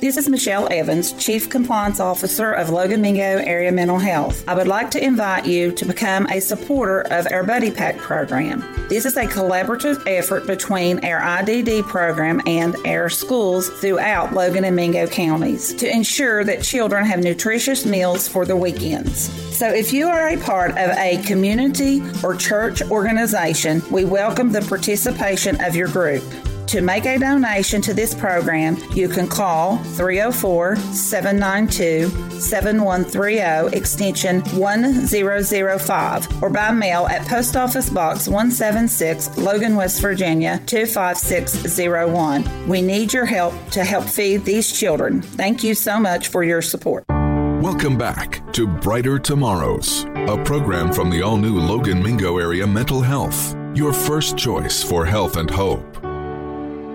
This 0.06 0.16
is 0.16 0.28
Michelle 0.28 0.68
Evans, 0.70 1.10
Chief 1.14 1.50
Compliance 1.50 1.98
Officer 1.98 2.52
of 2.52 2.70
Logan 2.70 3.00
Mingo 3.00 3.20
Area 3.20 3.72
Mental 3.72 3.98
Health. 3.98 4.48
I 4.48 4.54
would 4.54 4.68
like 4.68 4.88
to 4.92 5.04
invite 5.04 5.46
you 5.46 5.72
to 5.72 5.84
become 5.84 6.28
a 6.28 6.38
supporter 6.38 7.00
of 7.10 7.26
our 7.32 7.42
Buddy 7.42 7.72
Pack 7.72 7.98
program. 7.98 8.60
This 8.88 9.04
is 9.04 9.16
a 9.16 9.24
collaborative 9.24 10.00
effort 10.06 10.46
between 10.46 11.04
our 11.04 11.18
IDD 11.42 11.88
program 11.88 12.40
and 12.46 12.76
our 12.86 13.08
schools 13.08 13.68
throughout 13.68 14.32
Logan 14.32 14.62
and 14.62 14.76
Mingo 14.76 15.08
counties 15.08 15.74
to 15.74 15.90
ensure 15.90 16.44
that 16.44 16.62
children 16.62 17.04
have 17.04 17.24
nutritious 17.24 17.84
meals 17.84 18.28
for 18.28 18.46
the 18.46 18.54
weekends. 18.54 19.22
So, 19.58 19.66
if 19.66 19.92
you 19.92 20.06
are 20.06 20.28
a 20.28 20.36
part 20.36 20.70
of 20.70 20.96
a 20.98 21.20
community 21.26 22.00
or 22.22 22.36
church 22.36 22.80
organization, 22.92 23.82
we 23.90 24.04
welcome 24.04 24.52
the 24.52 24.62
participation 24.62 25.60
of 25.64 25.74
your 25.74 25.88
group. 25.88 26.22
To 26.66 26.80
make 26.80 27.06
a 27.06 27.16
donation 27.16 27.80
to 27.82 27.94
this 27.94 28.12
program, 28.12 28.76
you 28.92 29.08
can 29.08 29.28
call 29.28 29.76
304 29.76 30.74
792 30.76 32.40
7130 32.40 33.76
extension 33.76 34.40
1005 34.40 36.42
or 36.42 36.50
by 36.50 36.72
mail 36.72 37.06
at 37.06 37.24
Post 37.28 37.56
Office 37.56 37.88
Box 37.88 38.26
176 38.26 39.38
Logan, 39.38 39.76
West 39.76 40.00
Virginia 40.00 40.60
25601. 40.66 42.68
We 42.68 42.82
need 42.82 43.12
your 43.12 43.26
help 43.26 43.54
to 43.70 43.84
help 43.84 44.04
feed 44.04 44.44
these 44.44 44.76
children. 44.76 45.22
Thank 45.22 45.62
you 45.62 45.76
so 45.76 46.00
much 46.00 46.26
for 46.28 46.42
your 46.42 46.62
support. 46.62 47.04
Welcome 47.08 47.96
back 47.96 48.52
to 48.54 48.66
Brighter 48.66 49.20
Tomorrows, 49.20 50.04
a 50.04 50.42
program 50.44 50.92
from 50.92 51.10
the 51.10 51.22
all 51.22 51.36
new 51.36 51.60
Logan 51.60 52.02
Mingo 52.02 52.38
Area 52.38 52.66
Mental 52.66 53.00
Health, 53.00 53.54
your 53.74 53.92
first 53.92 54.36
choice 54.36 54.82
for 54.82 55.06
health 55.06 55.36
and 55.36 55.48
hope. 55.48 55.95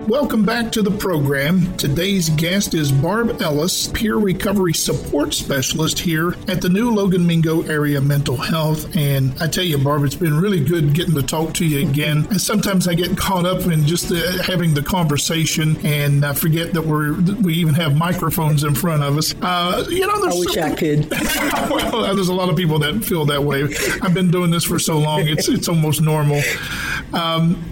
Welcome 0.08 0.44
back 0.44 0.72
to 0.72 0.82
the 0.82 0.90
program. 0.90 1.76
Today's 1.76 2.28
guest 2.30 2.74
is 2.74 2.90
Barb 2.90 3.40
Ellis, 3.40 3.86
peer 3.86 4.16
recovery 4.16 4.74
support 4.74 5.32
specialist 5.32 6.00
here 6.00 6.34
at 6.48 6.60
the 6.60 6.68
new 6.68 6.92
Logan 6.92 7.24
Mingo 7.24 7.62
Area 7.62 8.00
Mental 8.00 8.36
Health. 8.36 8.96
And 8.96 9.32
I 9.40 9.46
tell 9.46 9.62
you, 9.62 9.78
Barb, 9.78 10.02
it's 10.02 10.16
been 10.16 10.40
really 10.40 10.58
good 10.58 10.92
getting 10.92 11.14
to 11.14 11.22
talk 11.22 11.54
to 11.54 11.64
you 11.64 11.88
again. 11.88 12.26
And 12.30 12.40
sometimes 12.40 12.88
I 12.88 12.94
get 12.94 13.16
caught 13.16 13.46
up 13.46 13.60
in 13.62 13.86
just 13.86 14.10
uh, 14.10 14.42
having 14.42 14.74
the 14.74 14.82
conversation 14.82 15.76
and 15.86 16.26
I 16.26 16.34
forget 16.34 16.72
that 16.72 16.82
we're 16.82 17.12
we 17.40 17.54
even 17.54 17.74
have 17.74 17.96
microphones 17.96 18.64
in 18.64 18.74
front 18.74 19.04
of 19.04 19.16
us. 19.16 19.36
Uh, 19.40 19.86
you 19.88 20.04
know, 20.04 20.14
I 20.14 20.32
wish 20.34 20.56
I 20.56 20.74
could. 20.74 21.10
well, 21.70 22.14
there's 22.14 22.28
a 22.28 22.34
lot 22.34 22.48
of 22.48 22.56
people 22.56 22.80
that 22.80 23.04
feel 23.04 23.24
that 23.26 23.44
way. 23.44 23.62
I've 24.02 24.14
been 24.14 24.32
doing 24.32 24.50
this 24.50 24.64
for 24.64 24.80
so 24.80 24.98
long; 24.98 25.28
it's 25.28 25.48
it's 25.48 25.68
almost 25.68 26.02
normal. 26.02 26.42
Um, 27.12 27.62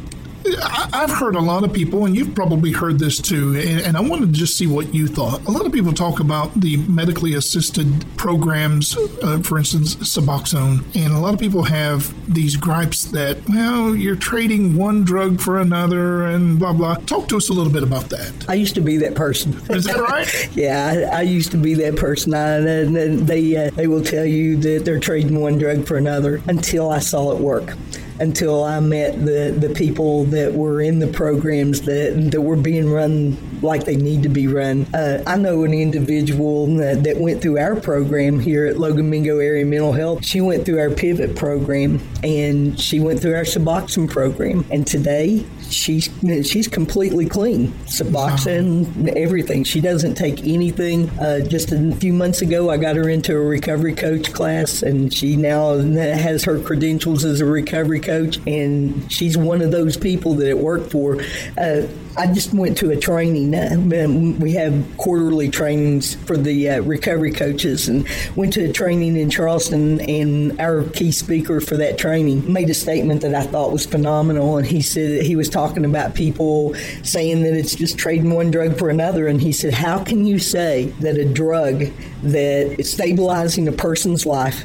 I've 0.92 1.10
heard 1.10 1.34
a 1.34 1.40
lot 1.40 1.64
of 1.64 1.72
people, 1.72 2.06
and 2.06 2.16
you've 2.16 2.34
probably 2.34 2.72
heard 2.72 2.98
this 2.98 3.20
too, 3.20 3.56
and, 3.56 3.96
I 4.00 4.00
wanted 4.00 4.32
to 4.32 4.38
just 4.38 4.56
see 4.56 4.66
what 4.66 4.94
you 4.94 5.06
thought. 5.06 5.44
A 5.46 5.50
lot 5.50 5.66
of 5.66 5.72
people 5.72 5.92
talk 5.92 6.20
about 6.20 6.58
the 6.58 6.78
medically 6.78 7.34
assisted 7.34 8.04
programs, 8.16 8.96
uh, 9.22 9.40
for 9.42 9.58
instance, 9.58 9.96
Suboxone, 9.96 10.84
and 10.94 11.12
a 11.12 11.18
lot 11.18 11.34
of 11.34 11.40
people 11.40 11.64
have 11.64 12.14
these 12.32 12.56
gripes 12.56 13.04
that, 13.06 13.36
well, 13.48 13.94
you're 13.94 14.16
trading 14.16 14.76
one 14.76 15.04
drug 15.04 15.40
for 15.40 15.58
another 15.58 16.24
and 16.24 16.58
blah, 16.58 16.72
blah. 16.72 16.94
Talk 16.94 17.28
to 17.28 17.36
us 17.36 17.50
a 17.50 17.52
little 17.52 17.72
bit 17.72 17.82
about 17.82 18.08
that. 18.10 18.32
I 18.48 18.54
used 18.54 18.74
to 18.76 18.80
be 18.80 18.96
that 18.98 19.14
person. 19.14 19.60
Is 19.68 19.84
that 19.84 19.98
right? 19.98 20.48
yeah, 20.56 21.10
I, 21.12 21.18
I, 21.18 21.22
used 21.22 21.50
to 21.50 21.58
be 21.58 21.74
that 21.74 21.96
person. 21.96 22.32
I, 22.32 22.56
and 22.56 23.26
they, 23.26 23.66
uh, 23.66 23.70
they 23.70 23.86
will 23.86 24.02
tell 24.02 24.24
you 24.24 24.56
that 24.58 24.84
they're 24.84 25.00
trading 25.00 25.40
one 25.40 25.58
drug 25.58 25.86
for 25.86 25.96
another 25.96 26.40
until 26.46 26.90
I 26.90 27.00
saw 27.00 27.32
it 27.32 27.38
work 27.38 27.76
until 28.20 28.62
I 28.62 28.80
met 28.80 29.24
the, 29.24 29.54
the 29.56 29.74
people 29.74 30.24
that 30.26 30.52
were 30.52 30.80
in 30.80 30.98
the 30.98 31.06
programs 31.06 31.82
that, 31.82 32.30
that 32.30 32.40
were 32.42 32.56
being 32.56 32.90
run 32.90 33.36
like 33.62 33.84
they 33.84 33.96
need 33.96 34.22
to 34.22 34.28
be 34.28 34.46
run. 34.46 34.86
Uh, 34.94 35.22
I 35.26 35.36
know 35.36 35.64
an 35.64 35.72
individual 35.72 36.66
that, 36.76 37.04
that, 37.04 37.20
went 37.20 37.42
through 37.42 37.58
our 37.58 37.78
program 37.78 38.40
here 38.40 38.66
at 38.66 38.78
Logan 38.78 39.10
Mingo 39.10 39.38
Area 39.38 39.64
Mental 39.66 39.92
Health. 39.92 40.24
She 40.24 40.40
went 40.40 40.64
through 40.64 40.80
our 40.80 40.90
Pivot 40.90 41.36
program 41.36 42.00
and 42.22 42.80
she 42.80 42.98
went 42.98 43.20
through 43.20 43.34
our 43.34 43.42
Suboxone 43.42 44.08
program. 44.08 44.64
And 44.70 44.86
today 44.86 45.44
she's 45.70 46.08
she's 46.48 46.68
completely 46.68 47.26
clean. 47.26 47.68
Suboxone, 47.86 49.08
everything. 49.16 49.64
She 49.64 49.80
doesn't 49.80 50.14
take 50.14 50.46
anything. 50.46 51.08
Uh, 51.18 51.40
just 51.40 51.72
a 51.72 51.92
few 51.96 52.12
months 52.12 52.42
ago, 52.42 52.70
I 52.70 52.76
got 52.76 52.96
her 52.96 53.08
into 53.08 53.36
a 53.36 53.40
recovery 53.40 53.94
coach 53.94 54.32
class, 54.32 54.82
and 54.82 55.12
she 55.12 55.36
now 55.36 55.78
has 55.78 56.44
her 56.44 56.60
credentials 56.60 57.24
as 57.24 57.40
a 57.40 57.46
recovery 57.46 58.00
coach. 58.00 58.38
And 58.46 59.10
she's 59.12 59.36
one 59.36 59.62
of 59.62 59.70
those 59.70 59.96
people 59.96 60.34
that 60.34 60.48
it 60.48 60.58
worked 60.58 60.90
for. 60.90 61.20
Uh, 61.58 61.86
I 62.16 62.26
just 62.26 62.52
went 62.52 62.76
to 62.78 62.90
a 62.90 62.96
training. 62.96 63.50
We 64.40 64.52
have 64.52 64.84
quarterly 64.96 65.48
trainings 65.48 66.14
for 66.14 66.36
the 66.36 66.70
uh, 66.70 66.80
recovery 66.82 67.30
coaches, 67.32 67.88
and 67.88 68.06
went 68.36 68.52
to 68.54 68.68
a 68.68 68.72
training 68.72 69.16
in 69.16 69.30
Charleston. 69.30 70.00
And 70.00 70.60
our 70.60 70.82
key 70.82 71.12
speaker 71.12 71.60
for 71.60 71.76
that 71.76 71.98
training 71.98 72.52
made 72.52 72.68
a 72.68 72.74
statement 72.74 73.22
that 73.22 73.34
I 73.34 73.42
thought 73.42 73.72
was 73.72 73.86
phenomenal. 73.86 74.58
And 74.58 74.66
he 74.66 74.82
said 74.82 75.22
he 75.22 75.36
was 75.36 75.48
talking 75.48 75.84
about 75.84 76.14
people 76.14 76.74
saying 77.02 77.42
that 77.42 77.54
it's 77.54 77.74
just 77.74 77.96
trading 77.96 78.30
one 78.30 78.50
drug 78.50 78.76
for 78.78 78.90
another. 78.90 79.28
And 79.28 79.40
he 79.40 79.52
said, 79.52 79.72
"How 79.72 80.02
can 80.02 80.26
you 80.26 80.38
say 80.38 80.92
that 81.00 81.16
a 81.16 81.24
drug 81.24 81.86
that 82.22 82.78
is 82.78 82.92
stabilizing 82.92 83.68
a 83.68 83.72
person's 83.72 84.26
life?" 84.26 84.64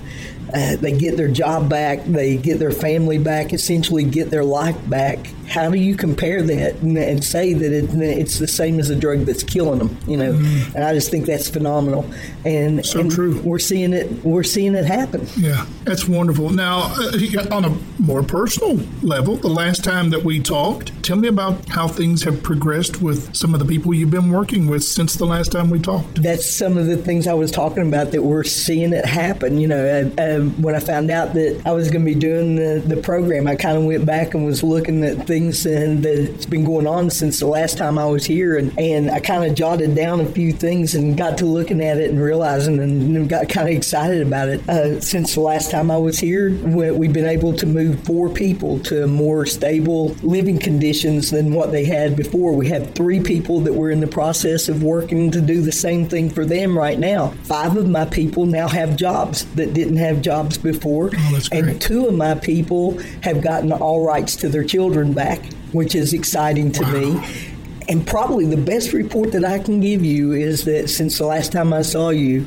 Uh, 0.54 0.76
they 0.78 0.92
get 0.92 1.18
their 1.18 1.28
job 1.28 1.68
back, 1.70 2.06
they 2.06 2.38
get 2.38 2.60
their 2.60 2.72
family 2.72 3.18
back, 3.18 3.52
essentially 3.52 4.04
get 4.04 4.30
their 4.30 4.44
life 4.44 4.78
back, 4.88 5.18
how 5.56 5.70
do 5.70 5.78
you 5.78 5.96
compare 5.96 6.42
that 6.42 6.76
and, 6.82 6.98
and 6.98 7.24
say 7.24 7.54
that 7.54 7.72
it, 7.72 7.90
it's 7.94 8.40
the 8.40 8.48
same 8.48 8.78
as 8.78 8.90
a 8.90 8.96
drug 8.96 9.20
that's 9.20 9.42
killing 9.42 9.80
them? 9.80 9.98
You 10.06 10.18
know, 10.18 10.34
mm. 10.34 10.76
and 10.76 10.84
I 10.84 10.94
just 10.94 11.10
think 11.10 11.26
that's 11.26 11.50
phenomenal. 11.50 12.06
And 12.44 12.86
so 12.86 13.00
and 13.00 13.10
true. 13.10 13.42
We're 13.42 13.60
seeing 13.60 13.94
it. 13.94 14.24
We're 14.26 14.44
seeing 14.44 14.76
it 14.76 14.86
happen. 14.86 15.26
Yeah, 15.38 15.66
that's 15.86 16.10
wonderful. 16.10 16.50
Now, 16.50 16.94
uh, 16.98 17.48
on 17.52 17.64
a 17.64 17.78
more 18.00 18.22
personal 18.22 18.76
level, 19.02 19.38
the 19.38 19.48
last 19.48 19.84
time 19.84 20.10
that 20.10 20.24
we 20.24 20.42
talked, 20.42 20.92
tell 21.04 21.16
me 21.16 21.30
about 21.30 21.70
how 21.70 21.88
things 21.88 22.24
have 22.24 22.44
progressed 22.44 23.02
with 23.02 23.34
some 23.34 23.54
of 23.54 23.62
the 23.62 23.66
people 23.66 23.94
you've 23.94 24.12
been 24.12 24.32
working 24.32 24.68
with 24.68 24.84
since 24.84 25.16
the 25.16 25.26
last 25.26 25.54
time 25.54 25.70
we 25.70 25.80
talked. 25.80 26.22
That's 26.22 26.50
some 26.50 26.78
of 26.78 26.88
the 26.88 26.98
things 26.98 27.28
I 27.28 27.34
was 27.34 27.50
talking 27.50 27.88
about 27.88 28.12
that 28.12 28.24
we're 28.24 28.44
seeing 28.44 28.92
it 28.92 29.06
happen. 29.06 29.58
You 29.58 29.70
know, 29.70 29.86
uh, 29.86 30.22
uh, 30.22 30.40
when 30.60 30.76
I 30.76 30.80
found 30.82 31.12
out 31.12 31.34
that 31.36 31.62
I 31.66 31.72
was 31.72 31.90
going 31.90 32.06
to 32.06 32.14
be 32.14 32.20
doing 32.20 32.58
the, 32.58 32.84
the 32.86 32.98
program, 33.02 33.48
I 33.48 33.56
kind 33.56 33.78
of 33.78 33.86
went 33.86 34.06
back 34.06 34.34
and 34.34 34.46
was 34.46 34.62
looking 34.62 35.02
at 35.06 35.26
things 35.26 35.45
and 35.66 36.04
that's 36.04 36.46
been 36.46 36.64
going 36.64 36.88
on 36.88 37.10
since 37.10 37.40
the 37.40 37.48
last 37.48 37.78
time 37.78 37.98
I 37.98 38.06
was 38.06 38.26
here. 38.26 38.58
And, 38.58 38.78
and 38.80 39.12
I 39.12 39.20
kind 39.20 39.50
of 39.50 39.56
jotted 39.56 39.96
down 39.96 40.20
a 40.20 40.26
few 40.26 40.52
things 40.52 40.96
and 40.96 41.18
got 41.18 41.38
to 41.40 41.46
looking 41.46 41.82
at 41.82 41.98
it 41.98 42.10
and 42.10 42.22
realizing 42.22 42.80
and 42.80 43.30
got 43.30 43.50
kind 43.50 43.70
of 43.70 43.76
excited 43.76 44.26
about 44.26 44.50
it. 44.50 44.68
Uh, 44.68 45.00
since 45.02 45.36
the 45.36 45.42
last 45.42 45.72
time 45.72 45.92
I 45.92 45.98
was 45.98 46.18
here, 46.18 46.52
we've 46.52 47.14
been 47.14 47.26
able 47.26 47.54
to 47.54 47.66
move 47.66 48.04
four 48.04 48.30
people 48.30 48.80
to 48.80 49.08
more 49.08 49.46
stable 49.46 50.16
living 50.24 50.58
conditions 50.58 51.32
than 51.32 51.54
what 51.54 51.72
they 51.72 51.86
had 51.86 52.16
before. 52.16 52.54
We 52.54 52.70
have 52.70 52.94
three 52.96 53.20
people 53.20 53.60
that 53.62 53.74
we're 53.74 53.92
in 53.92 54.00
the 54.00 54.08
process 54.08 54.70
of 54.70 54.84
working 54.84 55.32
to 55.32 55.42
do 55.42 55.62
the 55.62 55.72
same 55.72 56.08
thing 56.08 56.30
for 56.30 56.46
them 56.46 56.78
right 56.78 56.98
now. 56.98 57.30
Five 57.44 57.78
of 57.78 57.90
my 57.90 58.06
people 58.06 58.46
now 58.46 58.68
have 58.68 58.96
jobs 58.96 59.46
that 59.56 59.74
didn't 59.74 59.98
have 59.98 60.22
jobs 60.22 60.58
before. 60.58 61.12
Oh, 61.16 61.40
and 61.52 61.82
two 61.82 62.08
of 62.08 62.14
my 62.14 62.36
people 62.36 62.98
have 63.22 63.42
gotten 63.42 63.72
all 63.72 64.06
rights 64.06 64.36
to 64.38 64.50
their 64.50 64.64
children 64.64 65.14
back 65.14 65.35
back, 65.38 65.54
which 65.72 65.96
is 65.96 66.14
exciting 66.14 66.72
to 66.74 66.84
wow. 66.84 66.92
me. 66.92 67.52
And 67.88 68.06
probably 68.06 68.46
the 68.46 68.58
best 68.58 68.94
report 68.94 69.32
that 69.34 69.46
I 69.46 69.60
can 69.60 69.80
give 69.80 70.04
you 70.04 70.32
is 70.32 70.66
that 70.66 70.90
since 70.90 71.18
the 71.18 71.26
last 71.26 71.52
time 71.52 71.72
I 71.72 71.84
saw 71.84 72.10
you, 72.10 72.46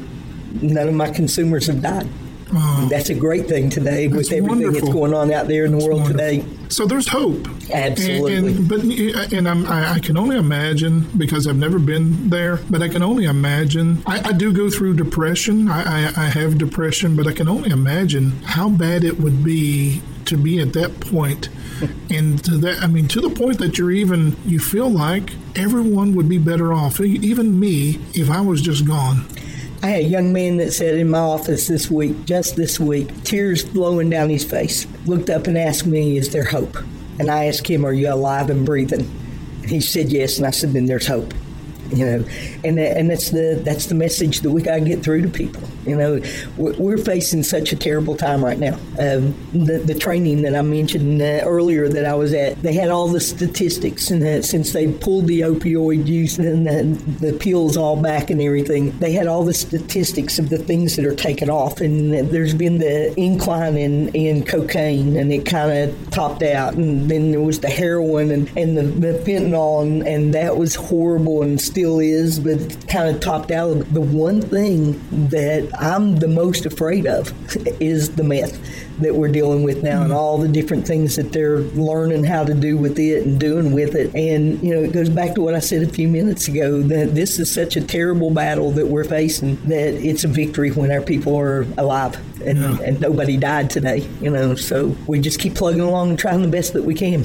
none 0.61 0.89
of 0.89 0.95
my 0.95 1.11
consumers 1.11 1.67
have 1.69 1.81
died. 1.81 2.09
Oh, 2.51 2.89
that's 2.91 3.11
a 3.11 3.15
great 3.15 3.47
thing 3.47 3.69
today 3.69 4.09
with 4.09 4.33
everything 4.33 4.49
wonderful. 4.49 4.81
that's 4.81 4.93
going 4.93 5.13
on 5.13 5.31
out 5.31 5.49
there 5.49 5.67
in 5.67 5.73
the 5.79 5.85
world 5.85 6.01
wonderful. 6.01 6.41
today. 6.41 6.45
So 6.71 6.87
there's 6.87 7.07
hope. 7.07 7.47
Absolutely. 7.71 8.37
And, 8.37 8.47
and 8.47 8.69
but 8.69 8.81
and 9.33 9.47
I'm, 9.47 9.67
i 9.67 9.99
can 9.99 10.17
only 10.17 10.37
imagine 10.37 11.01
because 11.19 11.47
I've 11.47 11.57
never 11.57 11.79
been 11.79 12.31
there, 12.31 12.57
but 12.71 12.83
I 12.83 12.89
can 12.89 13.03
only 13.03 13.25
imagine. 13.25 14.03
I, 14.07 14.31
I 14.31 14.33
do 14.33 14.53
go 14.53 14.71
through 14.71 14.95
depression. 14.95 15.69
I, 15.69 16.07
I, 16.07 16.13
I 16.17 16.27
have 16.29 16.57
depression, 16.57 17.17
but 17.17 17.27
I 17.27 17.33
can 17.33 17.49
only 17.49 17.71
imagine 17.71 18.31
how 18.45 18.71
bad 18.71 19.05
it 19.05 19.21
would 19.21 19.45
be 19.45 20.01
to 20.29 20.37
be 20.37 20.61
at 20.61 20.73
that 20.73 21.01
point 21.01 21.49
and 22.11 22.43
to 22.45 22.57
that 22.57 22.81
i 22.83 22.87
mean 22.87 23.09
to 23.09 23.21
the 23.21 23.31
point 23.31 23.59
that 23.59 23.79
you're 23.79 23.91
even 23.91 24.37
you 24.45 24.59
feel 24.59 24.89
like 24.89 25.33
everyone 25.57 26.15
would 26.15 26.29
be 26.29 26.39
better 26.39 26.73
off 26.73 27.01
even 27.01 27.59
me 27.59 28.01
if 28.15 28.31
i 28.31 28.41
was 28.41 28.63
just 28.63 28.87
gone 28.87 29.27
I 29.81 29.87
had 29.87 30.01
a 30.01 30.09
young 30.09 30.33
man 30.33 30.57
that 30.57 30.73
sat 30.73 30.95
in 30.95 31.09
my 31.09 31.21
office 31.21 31.69
this 31.69 31.89
week, 31.89 32.25
just 32.25 32.57
this 32.57 32.81
week, 32.81 33.23
tears 33.23 33.63
flowing 33.63 34.11
down 34.11 34.29
his 34.29 34.43
face, 34.43 34.89
looked 35.07 35.31
up 35.31 35.47
and 35.47 35.57
asked 35.57 35.87
me, 35.87 36.17
Is 36.17 36.31
there 36.31 36.45
hope? 36.45 36.77
And 37.21 37.31
I 37.31 37.45
asked 37.45 37.69
him, 37.69 37.87
Are 37.87 37.93
you 37.93 38.13
alive 38.13 38.51
and 38.51 38.67
breathing? 38.67 39.09
And 39.63 39.71
he 39.71 39.81
said, 39.81 40.11
Yes. 40.11 40.39
And 40.39 40.49
I 40.49 40.51
said, 40.51 40.73
Then 40.73 40.87
there's 40.87 41.07
hope 41.07 41.33
you 41.91 42.05
know, 42.05 42.25
and 42.65 42.79
and 42.79 43.11
that's 43.11 43.31
the 43.31 43.61
that's 43.65 43.87
the 43.87 43.95
message 43.95 44.41
that 44.41 44.51
we 44.51 44.63
got 44.63 44.77
to 44.77 44.81
get 44.81 45.03
through 45.03 45.23
to 45.23 45.29
people. 45.29 45.63
You 45.87 45.97
know, 45.97 46.21
we're 46.57 46.99
facing 46.99 47.43
such 47.43 47.73
a 47.73 47.77
terrible 47.77 48.17
time 48.17 48.45
right 48.45 48.59
now. 48.59 48.75
Um, 48.99 49.35
the 49.53 49.83
the 49.85 49.95
training 49.95 50.43
that 50.43 50.55
I 50.55 50.63
mentioned 50.63 51.23
uh, 51.23 51.41
earlier 51.45 51.89
that 51.89 52.05
I 52.05 52.15
was 52.15 52.35
at, 52.35 52.61
they 52.63 52.75
had 52.75 52.91
all 52.91 53.09
the 53.09 53.21
statistics, 53.21 54.11
and 54.11 54.23
uh, 54.23 54.43
since 54.43 54.73
they 54.73 54.93
pulled 54.93 55.27
the 55.29 55.41
opioid 55.41 56.07
use 56.07 56.39
and 56.39 56.67
the, 56.67 57.31
the 57.31 57.33
pills 57.39 57.77
all 57.77 57.97
back 57.97 58.29
and 58.29 58.41
everything, 58.43 58.97
they 58.99 59.13
had 59.13 59.27
all 59.27 59.45
the 59.45 59.55
statistics 59.55 60.39
of 60.39 60.51
the 60.51 60.59
things 60.59 60.97
that 60.97 61.07
are 61.07 61.15
taken 61.15 61.49
off, 61.49 61.81
and 61.81 62.13
there's 62.31 62.55
been 62.55 62.79
the 62.79 63.19
incline 63.19 63.77
in 63.77 64.09
in 64.11 64.45
cocaine, 64.45 65.17
and 65.17 65.33
it 65.33 65.47
kind 65.47 65.73
of 65.73 66.11
topped 66.11 66.43
out, 66.43 66.75
and 66.75 67.11
then 67.11 67.31
there 67.31 67.41
was 67.41 67.61
the 67.61 67.71
heroin 67.71 68.31
and 68.31 68.49
and 68.59 68.77
the, 68.77 68.83
the 68.83 69.19
fentanyl, 69.21 69.83
and, 69.83 70.07
and 70.07 70.35
that 70.35 70.57
was 70.59 70.75
horrible 70.75 71.43
and 71.43 71.59
still 71.59 71.78
is, 71.79 72.39
but 72.39 72.89
kind 72.89 73.09
of 73.09 73.21
topped 73.21 73.51
out. 73.51 73.75
The 73.93 74.01
one 74.01 74.43
thing 74.43 74.93
that 75.29 75.71
I'm 75.79 76.17
the 76.17 76.29
most 76.29 76.67
afraid 76.67 77.07
of 77.07 77.33
is 77.81 78.15
the 78.17 78.25
meth 78.25 78.59
that 79.01 79.15
we're 79.15 79.29
dealing 79.29 79.63
with 79.63 79.83
now, 79.83 79.97
mm-hmm. 79.97 80.05
and 80.05 80.13
all 80.13 80.39
the 80.39 80.49
different 80.49 80.87
things 80.87 81.17
that 81.17 81.33
they're 81.33 81.61
learning 81.61 82.25
how 82.25 82.45
to 82.45 82.55
do 82.55 82.77
with 82.77 82.99
it 82.99 83.25
and 83.25 83.39
doing 83.39 83.73
with 83.73 83.95
it. 83.95 84.15
And 84.15 84.63
you 84.63 84.75
know, 84.75 84.83
it 84.83 84.93
goes 84.93 85.09
back 85.09 85.35
to 85.35 85.41
what 85.41 85.55
I 85.55 85.61
said 85.61 85.83
a 85.83 85.89
few 85.89 86.09
minutes 86.09 86.49
ago 86.49 86.83
that 86.83 87.15
this 87.15 87.39
is 87.39 87.51
such 87.51 87.77
a 87.77 87.81
terrible 87.81 88.31
battle 88.31 88.71
that 88.73 88.87
we're 88.87 89.05
facing 89.05 89.57
that 89.69 89.95
it's 89.95 90.25
a 90.25 90.29
victory 90.29 90.71
when 90.71 90.91
our 90.91 91.01
people 91.01 91.37
are 91.37 91.67
alive 91.77 92.17
and, 92.45 92.59
yeah. 92.59 92.79
and 92.85 93.01
nobody 93.01 93.37
died 93.37 93.71
today. 93.71 94.09
You 94.21 94.31
know, 94.31 94.55
so 94.55 94.97
we 95.07 95.21
just 95.21 95.41
keep 95.41 95.55
plugging 95.55 95.81
along 95.81 96.11
and 96.11 96.19
trying 96.19 96.43
the 96.43 96.49
best 96.49 96.73
that 96.73 96.85
we 96.85 96.95
can. 96.95 97.25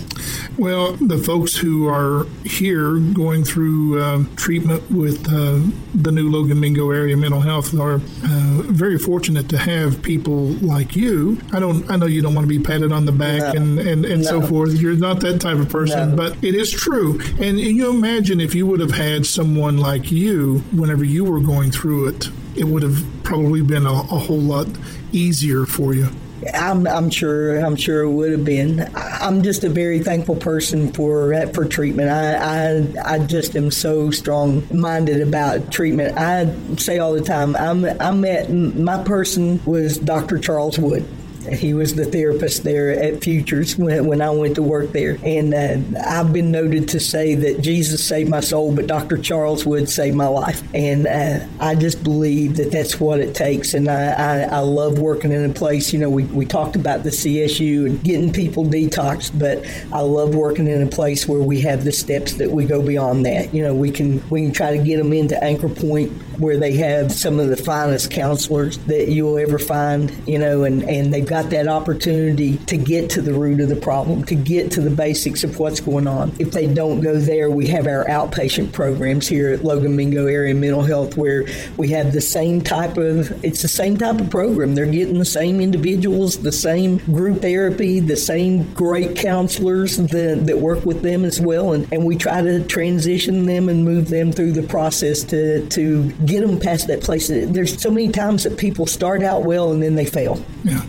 Well, 0.58 0.94
the 0.94 1.18
folks 1.18 1.56
who 1.56 1.88
are 1.88 2.26
here 2.46 2.98
going 2.98 3.44
through 3.44 4.02
uh, 4.02 4.24
treatment 4.44 4.84
with 4.92 5.26
uh, 5.32 5.58
the 5.96 6.12
new 6.12 6.30
Logan 6.30 6.60
Mingo 6.60 6.92
area 6.92 7.16
mental 7.16 7.40
health 7.40 7.74
are 7.80 7.96
uh, 7.96 8.62
very 8.64 8.98
fortunate 8.98 9.48
to 9.48 9.58
have 9.58 10.04
people 10.04 10.48
like 10.60 10.98
you. 10.98 11.40
I 11.54 11.62
don't. 11.62 11.90
I 11.90 11.96
know 11.96 12.08
you 12.08 12.22
don't 12.22 12.36
want 12.36 12.44
to 12.44 12.50
be 12.50 12.62
patted 12.62 12.92
on 12.92 13.06
the 13.06 13.14
back 13.14 13.42
no. 13.42 13.62
and 13.62 13.80
and, 13.80 14.04
and 14.04 14.22
no. 14.22 14.30
so 14.30 14.42
forth. 14.42 14.74
You're 14.74 14.98
not 14.98 15.22
that 15.22 15.40
type 15.40 15.60
of 15.60 15.70
person, 15.70 16.10
no. 16.10 16.16
but 16.18 16.44
it 16.44 16.56
is 16.56 16.70
true. 16.70 17.22
And, 17.40 17.58
and 17.58 17.78
you 17.78 17.90
imagine 17.90 18.42
if 18.42 18.54
you 18.54 18.68
would 18.68 18.82
have 18.82 18.92
had 18.92 19.26
someone 19.26 19.78
like 19.78 20.12
you 20.12 20.60
whenever 20.74 21.06
you 21.06 21.24
were 21.24 21.40
going 21.40 21.72
through 21.72 22.10
it, 22.10 22.28
it 22.58 22.66
would 22.66 22.84
have 22.84 23.02
probably 23.24 23.62
been 23.62 23.86
a, 23.86 23.92
a 23.94 24.20
whole 24.28 24.42
lot 24.42 24.68
easier 25.14 25.66
for 25.66 25.94
you. 25.94 26.10
I'm, 26.54 26.88
I'm 26.88 27.10
sure. 27.10 27.58
I'm 27.58 27.76
sure 27.76 28.02
it 28.04 28.12
would 28.12 28.32
have 28.32 28.46
been. 28.46 28.90
I'm 28.96 29.42
just 29.42 29.64
a 29.64 29.70
very 29.70 30.00
thankful 30.00 30.36
person 30.36 30.92
for 30.94 31.48
for 31.54 31.66
treatment. 31.66 32.10
I 32.10 32.36
I, 32.36 33.16
I 33.16 33.20
just 33.20 33.56
am 33.56 33.72
so 33.72 34.12
strong 34.12 34.66
minded 34.72 35.22
about 35.22 35.72
treatment. 35.72 36.18
I 36.18 36.54
say 36.78 37.00
all 37.00 37.14
the 37.14 37.22
time. 37.22 37.56
I'm 37.56 37.86
I 38.00 38.12
met 38.12 38.52
my 38.52 39.04
person 39.04 39.64
was 39.66 39.98
Dr. 39.98 40.40
Charles 40.40 40.78
Wood. 40.80 41.06
He 41.52 41.74
was 41.74 41.96
the 41.96 42.06
therapist 42.06 42.64
there 42.64 42.92
at 42.92 43.24
Futures 43.24 43.78
when, 43.78 44.06
when 44.06 44.22
I 44.22 44.30
went 44.30 44.56
to 44.56 44.64
work 44.64 44.92
there. 44.92 45.18
And 45.24 45.54
uh, 45.54 46.00
I've 46.06 46.34
been 46.34 46.52
noted 46.52 46.90
to 46.90 47.00
say 47.00 47.36
that 47.36 47.62
Jesus 47.62 48.06
saved 48.06 48.30
my 48.30 48.40
soul, 48.40 48.74
but 48.76 48.88
Dr. 48.88 49.18
Charles 49.18 49.66
Wood 49.66 49.90
saved 49.90 50.16
my 50.16 50.28
life. 50.28 50.64
And 50.74 51.08
uh, 51.08 51.46
I 51.60 51.76
just 51.76 52.04
believe 52.04 52.58
that 52.58 52.72
that's 52.72 53.00
what 53.00 53.20
it 53.20 53.36
takes. 53.36 53.74
And 53.74 53.90
I, 53.90 54.12
I, 54.12 54.42
I, 54.44 54.60
love 54.60 55.00
working 55.00 55.32
in 55.32 55.50
a 55.50 55.54
place, 55.54 55.94
you 55.94 56.00
know, 56.00 56.10
we, 56.10 56.24
we 56.26 56.46
talked 56.46 56.76
about 56.76 57.04
the 57.04 57.10
CSU 57.10 57.86
and 57.86 58.04
getting 58.04 58.32
people 58.32 58.64
detoxed, 58.66 59.38
but 59.38 59.66
I 59.94 60.02
love 60.02 60.36
working 60.36 60.68
in 60.68 60.82
a 60.82 60.88
place 60.88 61.28
where 61.28 61.42
we 61.42 61.62
have 61.62 61.84
the 61.84 61.92
steps 61.92 62.34
that 62.36 62.50
we 62.50 62.66
go 62.66 62.82
beyond 62.82 63.26
that. 63.26 63.54
You 63.54 63.64
know, 63.64 63.76
we 63.76 63.92
can, 63.92 64.28
we 64.30 64.44
can 64.44 64.52
try 64.52 64.76
to 64.76 64.84
get 64.84 64.98
them 64.98 65.14
into 65.14 65.42
Anchor 65.44 65.70
Point 65.70 66.12
where 66.40 66.58
they 66.58 66.74
have 66.74 67.12
some 67.12 67.40
of 67.40 67.50
the 67.50 67.58
finest 67.58 68.12
counselors 68.12 68.78
that 68.80 69.10
you'll 69.10 69.38
ever 69.38 69.60
find, 69.60 70.12
you 70.28 70.40
know, 70.40 70.64
and, 70.64 70.84
and 70.84 71.14
they've 71.14 71.28
got 71.34 71.50
that 71.50 71.68
opportunity 71.68 72.58
to 72.60 72.78
get 72.78 73.10
to 73.10 73.20
the 73.20 73.34
root 73.34 73.60
of 73.60 73.68
the 73.68 73.76
problem, 73.76 74.24
to 74.24 74.36
get 74.36 74.70
to 74.70 74.80
the 74.82 74.90
basics 74.92 75.44
of 75.44 75.58
what's 75.58 75.80
going 75.80 76.06
on. 76.06 76.32
If 76.38 76.52
they 76.52 76.72
don't 76.72 77.02
go 77.02 77.18
there, 77.18 77.50
we 77.50 77.66
have 77.70 77.88
our 77.88 78.06
outpatient 78.06 78.72
programs 78.72 79.28
here 79.28 79.52
at 79.52 79.64
Logan 79.64 79.96
Mingo 79.96 80.28
Area 80.28 80.54
Mental 80.54 80.84
Health 80.84 81.18
where 81.18 81.46
we 81.76 81.90
have 81.90 82.14
the 82.14 82.22
same 82.22 82.62
type 82.62 82.98
of, 82.98 83.44
it's 83.44 83.64
the 83.64 83.68
same 83.68 83.98
type 83.98 84.22
of 84.22 84.30
program. 84.30 84.76
They're 84.76 84.86
getting 84.86 85.18
the 85.18 85.26
same 85.26 85.60
individuals, 85.60 86.38
the 86.38 86.52
same 86.52 86.98
group 86.98 87.42
therapy, 87.42 88.00
the 88.00 88.16
same 88.16 88.72
great 88.76 89.16
counselors 89.16 89.98
that, 89.98 90.44
that 90.46 90.60
work 90.60 90.86
with 90.86 91.02
them 91.02 91.26
as 91.26 91.42
well. 91.42 91.74
And, 91.74 91.92
and 91.92 92.06
we 92.06 92.16
try 92.16 92.44
to 92.44 92.64
transition 92.68 93.48
them 93.48 93.70
and 93.70 93.84
move 93.84 94.10
them 94.10 94.32
through 94.32 94.52
the 94.52 94.62
process 94.62 95.24
to, 95.24 95.68
to 95.70 96.12
get 96.28 96.46
them 96.46 96.60
past 96.60 96.86
that 96.90 97.02
place. 97.02 97.28
There's 97.28 97.82
so 97.82 97.90
many 97.90 98.10
times 98.10 98.44
that 98.44 98.60
people 98.60 98.86
start 98.86 99.24
out 99.24 99.46
well 99.46 99.72
and 99.72 99.82
then 99.82 99.96
they 99.96 100.06
fail. 100.06 100.40
Yeah 100.64 100.84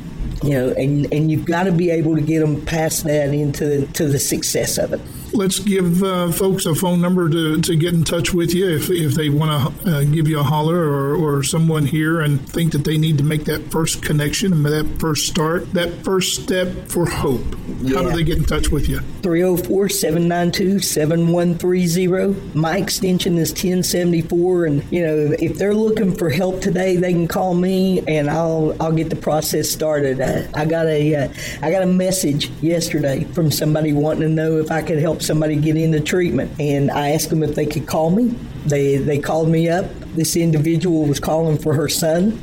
you 0.45 0.51
know, 0.51 0.69
and, 0.71 1.13
and 1.13 1.31
you've 1.31 1.47
got 1.47 1.65
to 1.65 1.73
be 1.73 1.91
able 1.91 2.15
to 2.15 2.21
get 2.21 2.41
them 2.41 2.65
past 2.67 3.05
that 3.05 3.33
into 3.33 3.87
to 3.89 4.07
the 4.07 4.19
success 4.19 4.77
of 4.79 4.93
it 4.93 5.01
let's 5.35 5.59
give 5.59 6.03
uh, 6.03 6.31
folks 6.31 6.67
a 6.67 6.75
phone 6.75 7.01
number 7.01 7.29
to, 7.29 7.61
to 7.61 7.77
get 7.77 7.93
in 7.95 8.05
touch 8.05 8.33
with 8.33 8.55
you 8.55 8.69
if, 8.71 8.89
if 8.91 9.15
they 9.15 9.29
want 9.29 9.85
to 9.85 9.91
uh, 9.91 10.05
give 10.05 10.29
you 10.29 10.39
a 10.39 10.43
holler 10.43 10.79
or, 10.79 11.15
or 11.17 11.43
someone 11.43 11.85
here 11.85 12.21
and 12.21 12.49
think 12.49 12.73
that 12.73 12.85
they 12.85 12.97
need 12.97 13.19
to 13.19 13.25
make 13.25 13.45
that 13.45 13.71
first 13.71 14.03
connection 14.03 14.53
and 14.53 14.65
that 14.65 15.01
first 15.01 15.27
start, 15.27 15.71
that 15.73 15.93
first 16.05 16.43
step 16.43 16.69
for 16.89 17.07
hope. 17.07 17.45
Yeah. 17.81 17.97
How 17.97 18.03
do 18.11 18.17
they 18.17 18.23
get 18.23 18.39
in 18.39 18.45
touch 18.45 18.71
with 18.71 18.89
you? 18.89 19.01
304 19.23 19.89
792 19.89 20.81
7130. 20.81 22.59
My 22.59 22.79
extension 22.79 23.37
is 23.39 23.51
1074. 23.51 24.67
And, 24.67 24.93
you 24.93 25.03
know, 25.03 25.35
if 25.39 25.59
they're 25.59 25.75
looking 25.75 26.15
for 26.15 26.31
help 26.31 26.61
today, 26.61 26.97
they 26.97 27.13
can 27.13 27.27
call 27.27 27.55
me 27.55 28.03
and 28.07 28.31
I'll 28.31 28.77
I'll 28.81 28.93
get 28.93 29.11
the 29.11 29.17
process 29.17 29.69
started. 29.69 30.21
I, 30.21 30.49
I 30.55 30.65
got 30.65 30.87
a 30.87 31.15
uh, 31.15 31.29
I 31.63 31.71
got 31.71 31.83
a 31.83 31.87
message 31.87 32.51
yesterday 32.61 33.25
from 33.25 33.51
somebody 33.51 33.93
wanting 33.93 34.23
to 34.23 34.29
know 34.29 34.59
if 34.59 34.71
I 34.71 34.83
could 34.83 34.99
help 34.99 35.23
somebody 35.25 35.57
get 35.57 35.77
into 35.77 36.01
treatment. 36.01 36.53
And 36.61 36.91
I 36.91 37.11
asked 37.11 37.31
them 37.31 37.43
if 37.43 37.55
they 37.55 37.67
could 37.67 37.87
call 37.87 38.11
me. 38.11 38.29
They 38.67 38.97
they 38.97 39.19
called 39.19 39.49
me 39.49 39.69
up. 39.69 39.87
This 40.15 40.37
individual 40.37 41.07
was 41.07 41.21
calling 41.21 41.59
for 41.59 41.75
her 41.75 41.89
son. 41.89 42.43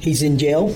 He's 0.00 0.22
in 0.22 0.38
jail 0.38 0.74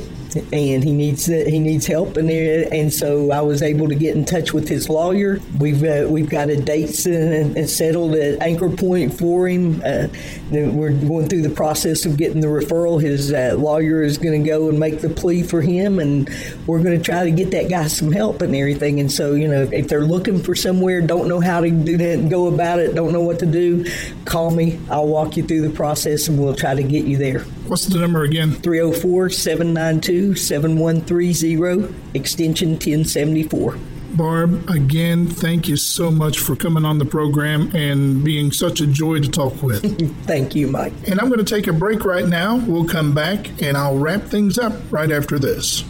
and 0.52 0.84
he 0.84 0.92
needs 0.92 1.26
he 1.26 1.58
needs 1.58 1.86
help 1.86 2.16
and 2.16 2.30
and 2.30 2.92
so 2.92 3.30
I 3.30 3.40
was 3.40 3.62
able 3.62 3.88
to 3.88 3.94
get 3.94 4.16
in 4.16 4.24
touch 4.24 4.52
with 4.52 4.68
his 4.68 4.88
lawyer. 4.88 5.40
We've 5.58 5.82
uh, 5.82 6.06
we've 6.08 6.28
got 6.28 6.48
a 6.48 6.56
date 6.56 6.88
settled 6.88 8.14
at 8.14 8.42
Anchor 8.42 8.70
Point 8.70 9.18
for 9.18 9.48
him. 9.48 9.82
Uh, 9.84 10.08
we're 10.50 10.92
going 10.92 11.28
through 11.28 11.42
the 11.42 11.54
process 11.54 12.04
of 12.06 12.16
getting 12.16 12.40
the 12.40 12.46
referral. 12.46 13.00
His 13.00 13.32
uh, 13.32 13.56
lawyer 13.58 14.02
is 14.02 14.18
going 14.18 14.42
to 14.42 14.48
go 14.48 14.68
and 14.68 14.78
make 14.78 15.00
the 15.00 15.08
plea 15.08 15.42
for 15.42 15.60
him, 15.60 15.98
and 15.98 16.28
we're 16.66 16.82
going 16.82 16.96
to 16.96 17.04
try 17.04 17.24
to 17.24 17.30
get 17.30 17.50
that 17.52 17.68
guy 17.68 17.86
some 17.86 18.12
help 18.12 18.42
and 18.42 18.54
everything. 18.54 19.00
And 19.00 19.10
so 19.10 19.34
you 19.34 19.48
know 19.48 19.68
if 19.72 19.88
they're 19.88 20.04
looking 20.04 20.42
for 20.42 20.54
somewhere, 20.54 21.00
don't 21.00 21.28
know 21.28 21.40
how 21.40 21.60
to 21.60 21.70
do 21.70 21.96
that, 21.96 22.28
go 22.28 22.46
about 22.52 22.78
it, 22.78 22.94
don't 22.94 23.12
know 23.12 23.22
what 23.22 23.38
to 23.40 23.46
do, 23.46 23.84
call 24.24 24.50
me. 24.50 24.80
I'll 24.90 25.08
walk 25.08 25.36
you 25.36 25.42
through 25.42 25.62
the 25.62 25.74
process, 25.74 26.28
and 26.28 26.38
we'll 26.38 26.54
try 26.54 26.74
to 26.74 26.82
get 26.82 27.04
you 27.04 27.16
there. 27.16 27.44
What's 27.68 27.86
the 27.86 27.98
number 27.98 28.22
again? 28.22 28.52
304 28.52 29.30
792 29.30 30.36
7130, 30.36 31.94
extension 32.14 32.70
1074. 32.70 33.76
Barb, 34.16 34.70
again, 34.70 35.26
thank 35.26 35.68
you 35.68 35.76
so 35.76 36.10
much 36.10 36.38
for 36.38 36.56
coming 36.56 36.84
on 36.84 36.98
the 36.98 37.04
program 37.04 37.74
and 37.74 38.24
being 38.24 38.52
such 38.52 38.80
a 38.80 38.86
joy 38.86 39.20
to 39.20 39.28
talk 39.28 39.62
with. 39.62 39.82
thank 40.26 40.54
you, 40.54 40.68
Mike. 40.68 40.92
And 41.08 41.20
I'm 41.20 41.28
going 41.28 41.44
to 41.44 41.54
take 41.54 41.66
a 41.66 41.72
break 41.72 42.04
right 42.04 42.26
now. 42.26 42.56
We'll 42.56 42.86
come 42.86 43.14
back 43.14 43.60
and 43.60 43.76
I'll 43.76 43.98
wrap 43.98 44.22
things 44.22 44.58
up 44.58 44.72
right 44.90 45.10
after 45.10 45.38
this. 45.38 45.84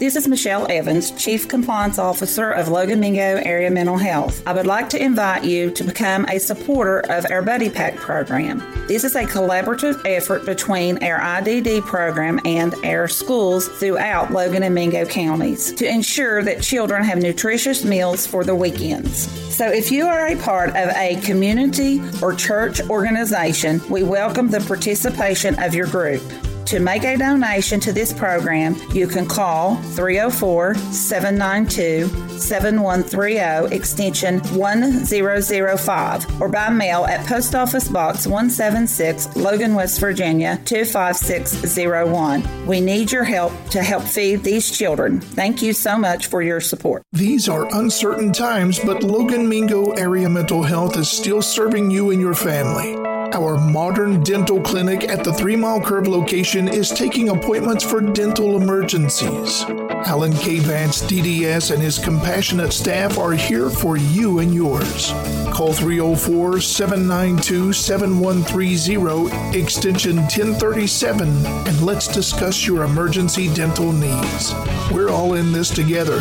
This 0.00 0.16
is 0.16 0.26
Michelle 0.26 0.66
Evans, 0.72 1.10
Chief 1.10 1.46
Compliance 1.46 1.98
Officer 1.98 2.52
of 2.52 2.68
Logan 2.68 3.00
Mingo 3.00 3.36
Area 3.44 3.70
Mental 3.70 3.98
Health. 3.98 4.42
I 4.46 4.54
would 4.54 4.66
like 4.66 4.88
to 4.88 5.04
invite 5.04 5.44
you 5.44 5.70
to 5.72 5.84
become 5.84 6.24
a 6.30 6.38
supporter 6.38 7.00
of 7.00 7.26
our 7.30 7.42
Buddy 7.42 7.68
Pack 7.68 7.96
program. 7.96 8.60
This 8.88 9.04
is 9.04 9.14
a 9.14 9.24
collaborative 9.24 10.00
effort 10.06 10.46
between 10.46 11.04
our 11.04 11.18
IDD 11.18 11.82
program 11.82 12.40
and 12.46 12.74
our 12.82 13.08
schools 13.08 13.68
throughout 13.68 14.30
Logan 14.30 14.62
and 14.62 14.74
Mingo 14.74 15.04
counties 15.04 15.70
to 15.74 15.86
ensure 15.86 16.42
that 16.44 16.62
children 16.62 17.04
have 17.04 17.18
nutritious 17.18 17.84
meals 17.84 18.26
for 18.26 18.42
the 18.42 18.54
weekends. 18.54 19.30
So, 19.54 19.68
if 19.68 19.92
you 19.92 20.06
are 20.06 20.28
a 20.28 20.36
part 20.36 20.70
of 20.70 20.88
a 20.96 21.20
community 21.20 22.00
or 22.22 22.32
church 22.32 22.80
organization, 22.88 23.82
we 23.90 24.02
welcome 24.02 24.48
the 24.48 24.60
participation 24.60 25.62
of 25.62 25.74
your 25.74 25.88
group. 25.88 26.22
To 26.70 26.78
make 26.78 27.02
a 27.02 27.16
donation 27.16 27.80
to 27.80 27.92
this 27.92 28.12
program, 28.12 28.76
you 28.92 29.08
can 29.08 29.26
call 29.26 29.74
304 29.74 30.76
792 30.76 32.06
7130 32.38 33.74
extension 33.74 34.38
1005 34.38 36.40
or 36.40 36.48
by 36.48 36.70
mail 36.70 37.06
at 37.06 37.26
Post 37.26 37.56
Office 37.56 37.88
Box 37.88 38.24
176 38.24 39.34
Logan, 39.34 39.74
West 39.74 39.98
Virginia 39.98 40.60
25601. 40.64 42.66
We 42.66 42.80
need 42.80 43.10
your 43.10 43.24
help 43.24 43.52
to 43.70 43.82
help 43.82 44.04
feed 44.04 44.44
these 44.44 44.70
children. 44.70 45.20
Thank 45.20 45.62
you 45.62 45.72
so 45.72 45.98
much 45.98 46.28
for 46.28 46.40
your 46.40 46.60
support. 46.60 47.02
These 47.10 47.48
are 47.48 47.66
uncertain 47.74 48.32
times, 48.32 48.78
but 48.78 49.02
Logan 49.02 49.48
Mingo 49.48 49.90
Area 49.94 50.28
Mental 50.28 50.62
Health 50.62 50.96
is 50.96 51.10
still 51.10 51.42
serving 51.42 51.90
you 51.90 52.12
and 52.12 52.20
your 52.20 52.34
family. 52.34 52.99
Our 53.32 53.58
modern 53.58 54.22
dental 54.24 54.60
clinic 54.60 55.08
at 55.08 55.22
the 55.22 55.32
Three 55.32 55.54
Mile 55.54 55.80
Curve 55.80 56.08
location 56.08 56.66
is 56.66 56.90
taking 56.90 57.28
appointments 57.28 57.84
for 57.84 58.00
dental 58.00 58.60
emergencies. 58.60 59.64
Alan 60.06 60.32
K. 60.32 60.58
Vance, 60.58 61.02
DDS, 61.02 61.70
and 61.70 61.80
his 61.80 61.98
compassionate 61.98 62.72
staff 62.72 63.18
are 63.18 63.32
here 63.32 63.70
for 63.70 63.96
you 63.96 64.40
and 64.40 64.52
yours. 64.52 65.12
Call 65.52 65.72
304 65.72 66.60
792 66.60 67.72
7130, 67.72 69.58
extension 69.58 70.16
1037, 70.16 71.46
and 71.46 71.82
let's 71.82 72.08
discuss 72.08 72.66
your 72.66 72.82
emergency 72.82 73.52
dental 73.54 73.92
needs. 73.92 74.52
We're 74.90 75.10
all 75.10 75.34
in 75.34 75.52
this 75.52 75.70
together. 75.70 76.18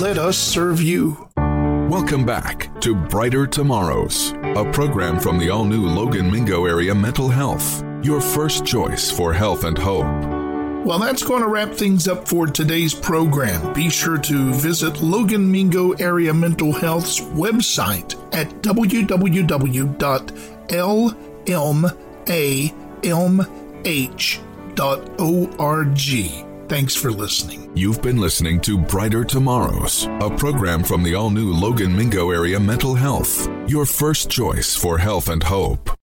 Let 0.00 0.16
us 0.16 0.38
serve 0.38 0.80
you. 0.80 1.28
Welcome 1.36 2.24
back 2.24 2.70
to 2.80 2.94
Brighter 2.94 3.46
Tomorrows 3.46 4.32
a 4.56 4.72
program 4.72 5.20
from 5.20 5.38
the 5.38 5.50
all 5.50 5.64
new 5.66 5.86
Logan 5.86 6.30
Mingo 6.30 6.64
Area 6.64 6.94
Mental 6.94 7.28
Health, 7.28 7.84
your 8.02 8.22
first 8.22 8.64
choice 8.64 9.10
for 9.10 9.34
health 9.34 9.64
and 9.64 9.76
hope. 9.76 10.06
Well, 10.86 10.98
that's 10.98 11.22
going 11.22 11.42
to 11.42 11.48
wrap 11.48 11.72
things 11.72 12.08
up 12.08 12.26
for 12.26 12.46
today's 12.46 12.94
program. 12.94 13.74
Be 13.74 13.90
sure 13.90 14.16
to 14.16 14.54
visit 14.54 15.02
Logan 15.02 15.50
Mingo 15.50 15.92
Area 15.92 16.32
Mental 16.32 16.72
Health's 16.72 17.20
website 17.20 18.14
at 18.34 18.48
www.lmalmh.org. 18.62 19.36
Thanks 26.68 26.96
for 26.96 27.12
listening. 27.12 27.70
You've 27.76 28.02
been 28.02 28.16
listening 28.16 28.60
to 28.62 28.76
Brighter 28.76 29.24
Tomorrows, 29.24 30.08
a 30.20 30.28
program 30.28 30.82
from 30.82 31.04
the 31.04 31.14
all 31.14 31.30
new 31.30 31.52
Logan 31.52 31.94
Mingo 31.94 32.32
Area 32.32 32.58
Mental 32.58 32.92
Health, 32.92 33.48
your 33.68 33.86
first 33.86 34.30
choice 34.30 34.74
for 34.74 34.98
health 34.98 35.28
and 35.28 35.44
hope. 35.44 35.88